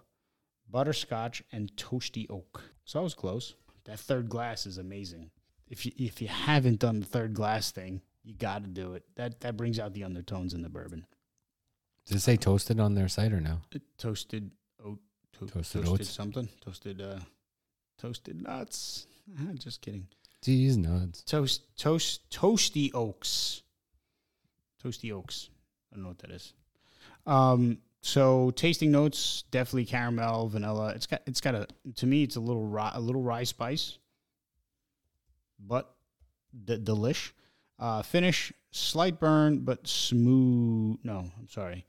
butterscotch, 0.70 1.44
and 1.52 1.72
toasty 1.76 2.26
oak. 2.30 2.62
So 2.84 3.00
I 3.00 3.04
was 3.04 3.14
close. 3.14 3.56
That 3.86 4.00
third 4.00 4.30
glass 4.30 4.66
is 4.66 4.78
amazing. 4.78 5.32
If 5.68 5.86
you 5.86 5.92
if 5.98 6.22
you 6.22 6.28
haven't 6.28 6.80
done 6.80 7.00
the 7.00 7.06
third 7.06 7.34
glass 7.34 7.72
thing, 7.72 8.02
you 8.24 8.34
got 8.36 8.64
to 8.64 8.70
do 8.70 8.94
it. 8.94 9.04
That 9.16 9.40
that 9.42 9.58
brings 9.58 9.80
out 9.80 9.94
the 9.94 10.04
undertones 10.04 10.54
in 10.54 10.62
the 10.62 10.70
bourbon. 10.70 11.06
Does 12.06 12.18
it 12.18 12.22
say 12.22 12.38
toasted 12.38 12.80
on 12.80 12.94
their 12.94 13.08
site 13.08 13.34
or 13.34 13.42
no? 13.42 13.62
Toasted 13.98 14.52
oat, 14.84 15.00
to- 15.34 15.48
Toasted 15.48 15.86
toasted, 15.86 15.88
oats? 15.88 16.10
something, 16.10 16.50
toasted 16.62 17.02
uh, 17.02 17.20
toasted 17.98 18.42
nuts. 18.44 19.08
Just 19.56 19.82
kidding. 19.82 20.08
Geez, 20.46 20.78
nuts. 20.78 21.24
Toast 21.24 21.64
toast 21.76 22.30
toasty 22.30 22.92
oaks. 22.94 23.64
Toasty 24.84 25.12
oaks. 25.12 25.50
I 25.92 25.96
don't 25.96 26.04
know 26.04 26.10
what 26.10 26.20
that 26.20 26.30
is. 26.30 26.54
Um, 27.26 27.80
so 28.02 28.52
tasting 28.52 28.92
notes 28.92 29.44
definitely 29.50 29.86
caramel, 29.86 30.50
vanilla. 30.50 30.90
It's 30.90 31.08
got 31.08 31.24
it's 31.26 31.42
got 31.42 31.56
a 31.56 31.68
to 31.96 32.06
me 32.06 32.22
it's 32.22 32.36
a 32.36 32.40
little 32.40 32.64
rye, 32.64 32.92
a 32.94 33.00
little 33.00 33.24
rye 33.24 33.44
spice, 33.44 33.98
but 35.60 35.96
the 36.54 36.78
delish. 36.78 37.32
Uh, 37.80 38.04
finish 38.04 38.54
slight 38.70 39.20
burn 39.20 39.62
but 39.62 39.88
smooth. 39.88 41.00
No, 41.04 41.32
I'm 41.40 41.48
sorry. 41.50 41.88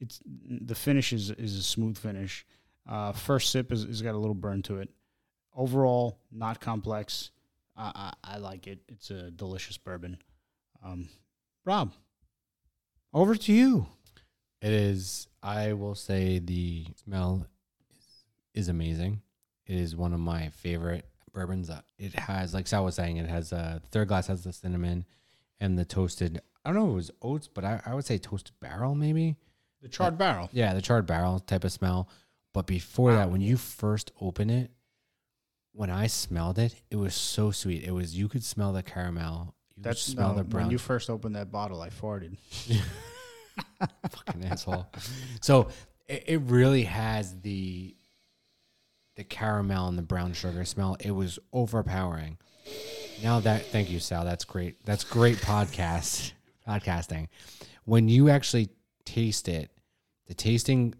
It's 0.00 0.18
the 0.26 0.74
finish 0.74 1.12
is 1.12 1.30
is 1.30 1.56
a 1.56 1.62
smooth 1.62 1.96
finish. 1.96 2.44
Uh, 2.88 3.12
first 3.12 3.52
sip 3.52 3.70
is, 3.70 3.84
is 3.84 4.02
got 4.02 4.16
a 4.16 4.18
little 4.18 4.34
burn 4.34 4.62
to 4.62 4.80
it. 4.80 4.90
Overall, 5.54 6.18
not 6.32 6.60
complex. 6.60 7.30
I, 7.76 8.12
I, 8.24 8.34
I 8.34 8.38
like 8.38 8.66
it. 8.66 8.80
It's 8.88 9.10
a 9.10 9.30
delicious 9.30 9.76
bourbon. 9.78 10.18
Um, 10.84 11.08
Rob, 11.64 11.92
over 13.12 13.34
to 13.34 13.52
you. 13.52 13.86
It 14.60 14.72
is. 14.72 15.28
I 15.42 15.72
will 15.74 15.94
say 15.94 16.38
the 16.38 16.86
smell 17.04 17.46
is, 17.98 18.06
is 18.54 18.68
amazing. 18.68 19.20
It 19.66 19.76
is 19.76 19.94
one 19.96 20.12
of 20.14 20.20
my 20.20 20.48
favorite 20.50 21.06
bourbons. 21.32 21.68
Uh, 21.70 21.80
It 21.98 22.14
has, 22.14 22.54
like 22.54 22.66
Sal 22.66 22.84
was 22.84 22.94
saying, 22.94 23.16
it 23.18 23.28
has 23.28 23.52
a 23.52 23.82
third 23.90 24.08
glass 24.08 24.26
has 24.28 24.44
the 24.44 24.52
cinnamon 24.52 25.04
and 25.60 25.78
the 25.78 25.84
toasted. 25.84 26.40
I 26.64 26.70
don't 26.72 26.76
know 26.78 26.86
if 26.86 26.92
it 26.92 26.96
was 26.96 27.10
oats, 27.22 27.48
but 27.48 27.64
I, 27.64 27.80
I 27.84 27.94
would 27.94 28.04
say 28.06 28.18
toasted 28.18 28.54
barrel 28.60 28.94
maybe. 28.94 29.36
The 29.82 29.88
charred 29.88 30.16
barrel. 30.16 30.48
Yeah, 30.52 30.72
the 30.72 30.80
charred 30.80 31.06
barrel 31.06 31.40
type 31.40 31.64
of 31.64 31.72
smell. 31.72 32.08
But 32.54 32.66
before 32.66 33.12
that, 33.14 33.30
when 33.30 33.40
you 33.42 33.56
first 33.58 34.12
open 34.20 34.48
it, 34.48 34.70
when 35.74 35.90
I 35.90 36.06
smelled 36.06 36.58
it, 36.58 36.74
it 36.90 36.96
was 36.96 37.14
so 37.14 37.50
sweet. 37.50 37.84
It 37.84 37.90
was 37.90 38.16
you 38.16 38.28
could 38.28 38.44
smell 38.44 38.72
the 38.72 38.82
caramel. 38.82 39.54
You 39.76 39.82
That's 39.82 40.04
could 40.04 40.12
smell 40.12 40.30
no, 40.30 40.38
the 40.38 40.44
brown 40.44 40.64
when 40.64 40.70
you 40.70 40.78
first 40.78 41.10
opened 41.10 41.34
that 41.34 41.50
bottle, 41.50 41.82
I 41.82 41.90
farted. 41.90 42.36
fucking 44.10 44.44
asshole. 44.44 44.86
So 45.40 45.68
it, 46.08 46.24
it 46.26 46.40
really 46.42 46.84
has 46.84 47.40
the 47.40 47.96
the 49.16 49.24
caramel 49.24 49.88
and 49.88 49.98
the 49.98 50.02
brown 50.02 50.32
sugar 50.32 50.64
smell. 50.64 50.96
It 51.00 51.10
was 51.10 51.38
overpowering. 51.52 52.38
Now 53.22 53.40
that 53.40 53.66
thank 53.66 53.90
you, 53.90 53.98
Sal. 53.98 54.24
That's 54.24 54.44
great. 54.44 54.84
That's 54.84 55.04
great 55.04 55.38
podcast 55.38 56.32
podcasting. 56.66 57.28
When 57.84 58.08
you 58.08 58.30
actually 58.30 58.70
taste 59.04 59.48
it, 59.48 59.70
the 60.28 60.34
tasting 60.34 60.94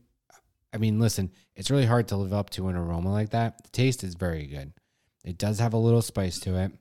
I 0.75 0.79
mean, 0.79 0.99
listen, 0.99 1.31
it's 1.55 1.71
really 1.71 1.87
hard 1.87 2.09
to 2.09 2.17
live 2.17 2.33
up 2.33 2.51
to 2.51 2.69
an 2.69 2.75
aroma 2.77 3.13
like 3.13 3.31
that. 3.31 3.63
The 3.63 3.71
taste 3.71 4.03
is 4.03 4.15
very 4.17 4.47
good. 4.47 4.73
It 5.25 5.39
does 5.39 5.61
have 5.61 5.73
a 5.73 5.79
little 5.79 6.03
spice 6.03 6.41
to 6.41 6.57
it. 6.59 6.73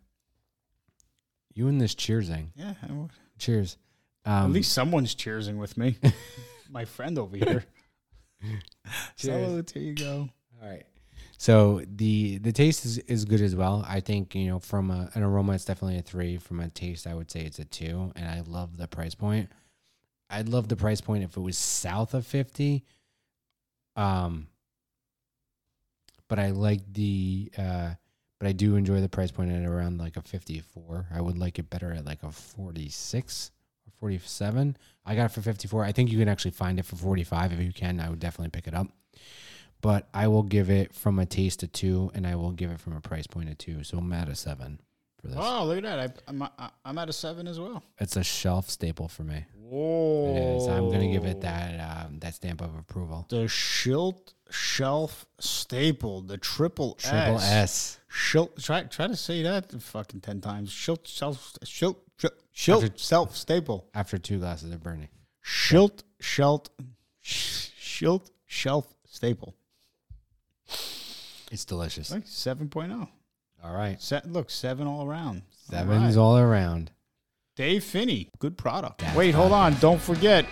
You 1.53 1.67
and 1.67 1.79
this 1.79 1.93
cheersing. 1.95 2.47
Yeah, 2.55 2.73
I- 2.81 3.07
Cheers. 3.37 3.77
at 4.25 4.43
Um, 4.45 4.53
least 4.53 4.73
someone's 4.73 5.13
cheersing 5.15 5.57
with 5.57 5.77
me. 5.77 5.97
My 6.69 6.85
friend 6.85 7.19
over 7.19 7.37
here. 7.37 7.65
Cheers. 9.17 9.45
Salute, 9.47 9.71
here 9.71 9.83
you 9.83 9.93
go. 9.95 10.29
All 10.61 10.69
right. 10.69 10.83
So 11.37 11.81
the 11.85 12.37
the 12.39 12.51
taste 12.51 12.85
is, 12.85 12.97
is 12.99 13.25
good 13.25 13.41
as 13.41 13.55
well. 13.55 13.83
I 13.87 13.99
think 13.99 14.33
you 14.33 14.47
know 14.47 14.59
from 14.59 14.89
a, 14.91 15.09
an 15.13 15.23
aroma, 15.23 15.53
it's 15.53 15.65
definitely 15.65 15.97
a 15.99 16.01
three. 16.01 16.37
From 16.37 16.59
a 16.61 16.69
taste, 16.69 17.05
I 17.05 17.13
would 17.13 17.29
say 17.29 17.41
it's 17.41 17.59
a 17.59 17.65
two. 17.65 18.11
And 18.15 18.27
I 18.27 18.41
love 18.47 18.77
the 18.77 18.87
price 18.87 19.13
point. 19.13 19.49
I'd 20.29 20.49
love 20.49 20.67
the 20.69 20.75
price 20.77 21.01
point 21.01 21.23
if 21.23 21.35
it 21.37 21.41
was 21.41 21.57
south 21.57 22.13
of 22.13 22.25
fifty. 22.25 22.85
Um. 23.95 24.47
But 26.27 26.39
I 26.39 26.49
like 26.51 26.81
the. 26.91 27.51
Uh, 27.57 27.91
but 28.39 28.47
I 28.49 28.51
do 28.51 28.75
enjoy 28.75 28.99
the 28.99 29.09
price 29.09 29.31
point 29.31 29.51
at 29.51 29.65
around 29.65 29.99
like 29.99 30.17
a 30.17 30.21
fifty-four. 30.21 31.07
I 31.13 31.21
would 31.21 31.37
like 31.37 31.59
it 31.59 31.69
better 31.69 31.93
at 31.93 32.05
like 32.05 32.23
a 32.23 32.31
forty-six 32.31 33.51
or 33.87 33.91
forty-seven. 33.99 34.77
I 35.05 35.15
got 35.15 35.25
it 35.25 35.31
for 35.31 35.41
fifty-four. 35.41 35.83
I 35.83 35.91
think 35.91 36.11
you 36.11 36.17
can 36.17 36.27
actually 36.27 36.51
find 36.51 36.79
it 36.79 36.85
for 36.85 36.95
forty-five 36.95 37.53
if 37.53 37.59
you 37.59 37.73
can. 37.73 37.99
I 37.99 38.09
would 38.09 38.19
definitely 38.19 38.49
pick 38.49 38.67
it 38.67 38.73
up 38.73 38.87
but 39.83 40.07
I 40.13 40.29
will 40.29 40.43
give 40.43 40.69
it 40.69 40.95
from 40.95 41.19
a 41.19 41.25
taste 41.25 41.61
a 41.61 41.67
two, 41.67 42.09
and 42.15 42.25
I 42.25 42.35
will 42.35 42.53
give 42.53 42.71
it 42.71 42.79
from 42.79 42.95
a 42.95 43.01
price 43.01 43.27
point 43.27 43.49
a 43.49 43.53
two. 43.53 43.83
So 43.83 43.97
I'm 43.97 44.13
at 44.13 44.29
a 44.29 44.35
seven 44.35 44.79
for 45.23 45.29
this. 45.29 45.37
Oh, 45.39 45.65
look 45.65 45.77
at 45.77 45.83
that. 45.83 45.99
I, 45.99 46.29
I'm, 46.29 46.43
I, 46.43 46.69
I'm 46.85 46.97
at 46.97 47.09
a 47.09 47.13
seven 47.13 47.47
as 47.47 47.59
well. 47.59 47.83
It's 47.99 48.15
a 48.17 48.23
shelf 48.23 48.69
staple 48.69 49.07
for 49.07 49.23
me. 49.23 49.45
Whoa. 49.57 50.35
It 50.35 50.57
is. 50.57 50.67
I'm 50.67 50.91
gonna 50.91 51.11
give 51.11 51.25
it 51.25 51.41
that 51.41 51.79
um, 52.05 52.19
that 52.19 52.35
stamp 52.35 52.61
of 52.61 52.75
approval. 52.77 53.25
The 53.29 53.45
Schilt 53.47 54.33
Shelf 54.51 55.25
Staple, 55.39 56.21
the 56.21 56.37
triple 56.37 56.95
Triple 56.95 57.37
S. 57.37 57.51
S. 57.51 57.99
Schilt, 58.11 58.61
try 58.63 58.83
try 58.83 59.07
to 59.07 59.15
say 59.15 59.41
that 59.43 59.71
fucking 59.81 60.21
ten 60.21 60.41
times. 60.41 60.69
Schilt 60.71 61.07
Shelf 61.07 61.53
Schilt 61.63 61.95
Schilt, 62.19 62.33
Schilt 62.55 62.83
After- 62.83 62.97
Self 62.97 63.35
Staple. 63.35 63.89
After 63.95 64.17
two 64.17 64.39
glasses 64.39 64.71
of 64.71 64.83
Bernie. 64.83 65.09
Schilt 65.43 66.03
Shelt 66.19 66.69
Schilt 67.23 68.29
Shelf 68.45 68.93
Staple. 69.05 69.55
It's 71.51 71.65
delicious. 71.65 72.09
Like 72.11 72.25
7.0. 72.25 73.07
All 73.63 73.73
right. 73.73 74.01
Set, 74.01 74.29
look, 74.31 74.49
seven 74.49 74.87
all 74.87 75.05
around. 75.07 75.43
All 75.71 75.77
Sevens 75.79 76.15
right. 76.17 76.21
all 76.21 76.37
around. 76.37 76.91
Dave 77.55 77.83
Phinney, 77.83 78.29
good 78.39 78.57
product. 78.57 78.99
That's 78.99 79.15
Wait, 79.15 79.31
hold 79.31 79.51
on. 79.51 79.75
Don't 79.75 80.01
forget, 80.01 80.45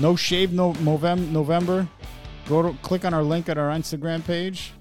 no 0.00 0.16
shave 0.16 0.52
no 0.52 0.72
November. 0.72 1.86
Go 2.48 2.62
to 2.62 2.76
click 2.82 3.04
on 3.04 3.14
our 3.14 3.22
link 3.22 3.48
at 3.48 3.56
our 3.58 3.70
Instagram 3.70 4.24
page. 4.26 4.72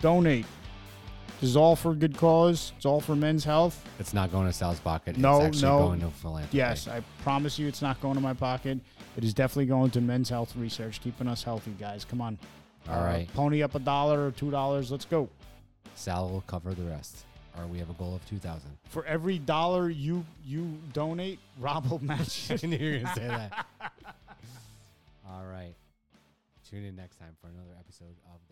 Donate. 0.00 0.46
This 1.40 1.50
is 1.50 1.56
all 1.56 1.76
for 1.76 1.92
a 1.92 1.94
good 1.94 2.16
cause. 2.16 2.72
It's 2.78 2.86
all 2.86 3.00
for 3.02 3.14
men's 3.14 3.44
health. 3.44 3.84
It's 3.98 4.14
not 4.14 4.32
going 4.32 4.46
to 4.46 4.52
Sal's 4.54 4.80
pocket. 4.80 5.18
No, 5.18 5.36
it's 5.36 5.58
actually 5.58 5.62
no. 5.68 5.78
going 5.88 6.00
to 6.00 6.08
philanthropy. 6.08 6.56
Yes, 6.56 6.88
I 6.88 7.02
promise 7.22 7.58
you, 7.58 7.68
it's 7.68 7.82
not 7.82 8.00
going 8.00 8.14
to 8.14 8.22
my 8.22 8.32
pocket. 8.32 8.80
It 9.18 9.24
is 9.24 9.34
definitely 9.34 9.66
going 9.66 9.90
to 9.90 10.00
men's 10.00 10.30
health 10.30 10.56
research, 10.56 11.02
keeping 11.02 11.28
us 11.28 11.42
healthy, 11.42 11.72
guys. 11.78 12.06
Come 12.06 12.22
on. 12.22 12.38
All 12.88 13.00
Uh, 13.02 13.04
right. 13.04 13.28
Pony 13.34 13.62
up 13.62 13.74
a 13.74 13.78
dollar 13.78 14.26
or 14.26 14.30
two 14.30 14.50
dollars. 14.50 14.90
Let's 14.90 15.04
go. 15.04 15.28
Sal 15.94 16.28
will 16.28 16.42
cover 16.42 16.74
the 16.74 16.82
rest. 16.84 17.24
Or 17.58 17.66
we 17.66 17.78
have 17.78 17.88
a 17.88 17.94
goal 17.94 18.14
of 18.14 18.26
two 18.28 18.38
thousand. 18.38 18.70
For 18.90 19.04
every 19.06 19.38
dollar 19.38 19.88
you 19.88 20.26
you 20.44 20.78
donate, 20.92 21.38
Rob 21.58 21.90
will 21.90 22.04
match 22.04 22.50
it. 22.50 22.62
I 22.64 22.66
knew 22.66 22.76
you 22.76 22.92
were 22.92 22.98
gonna 22.98 23.14
say 23.14 23.26
that. 23.28 23.66
All 25.28 25.44
right. 25.46 25.74
Tune 26.68 26.84
in 26.84 26.96
next 26.96 27.16
time 27.16 27.34
for 27.40 27.46
another 27.48 27.74
episode 27.78 28.14
of. 28.26 28.45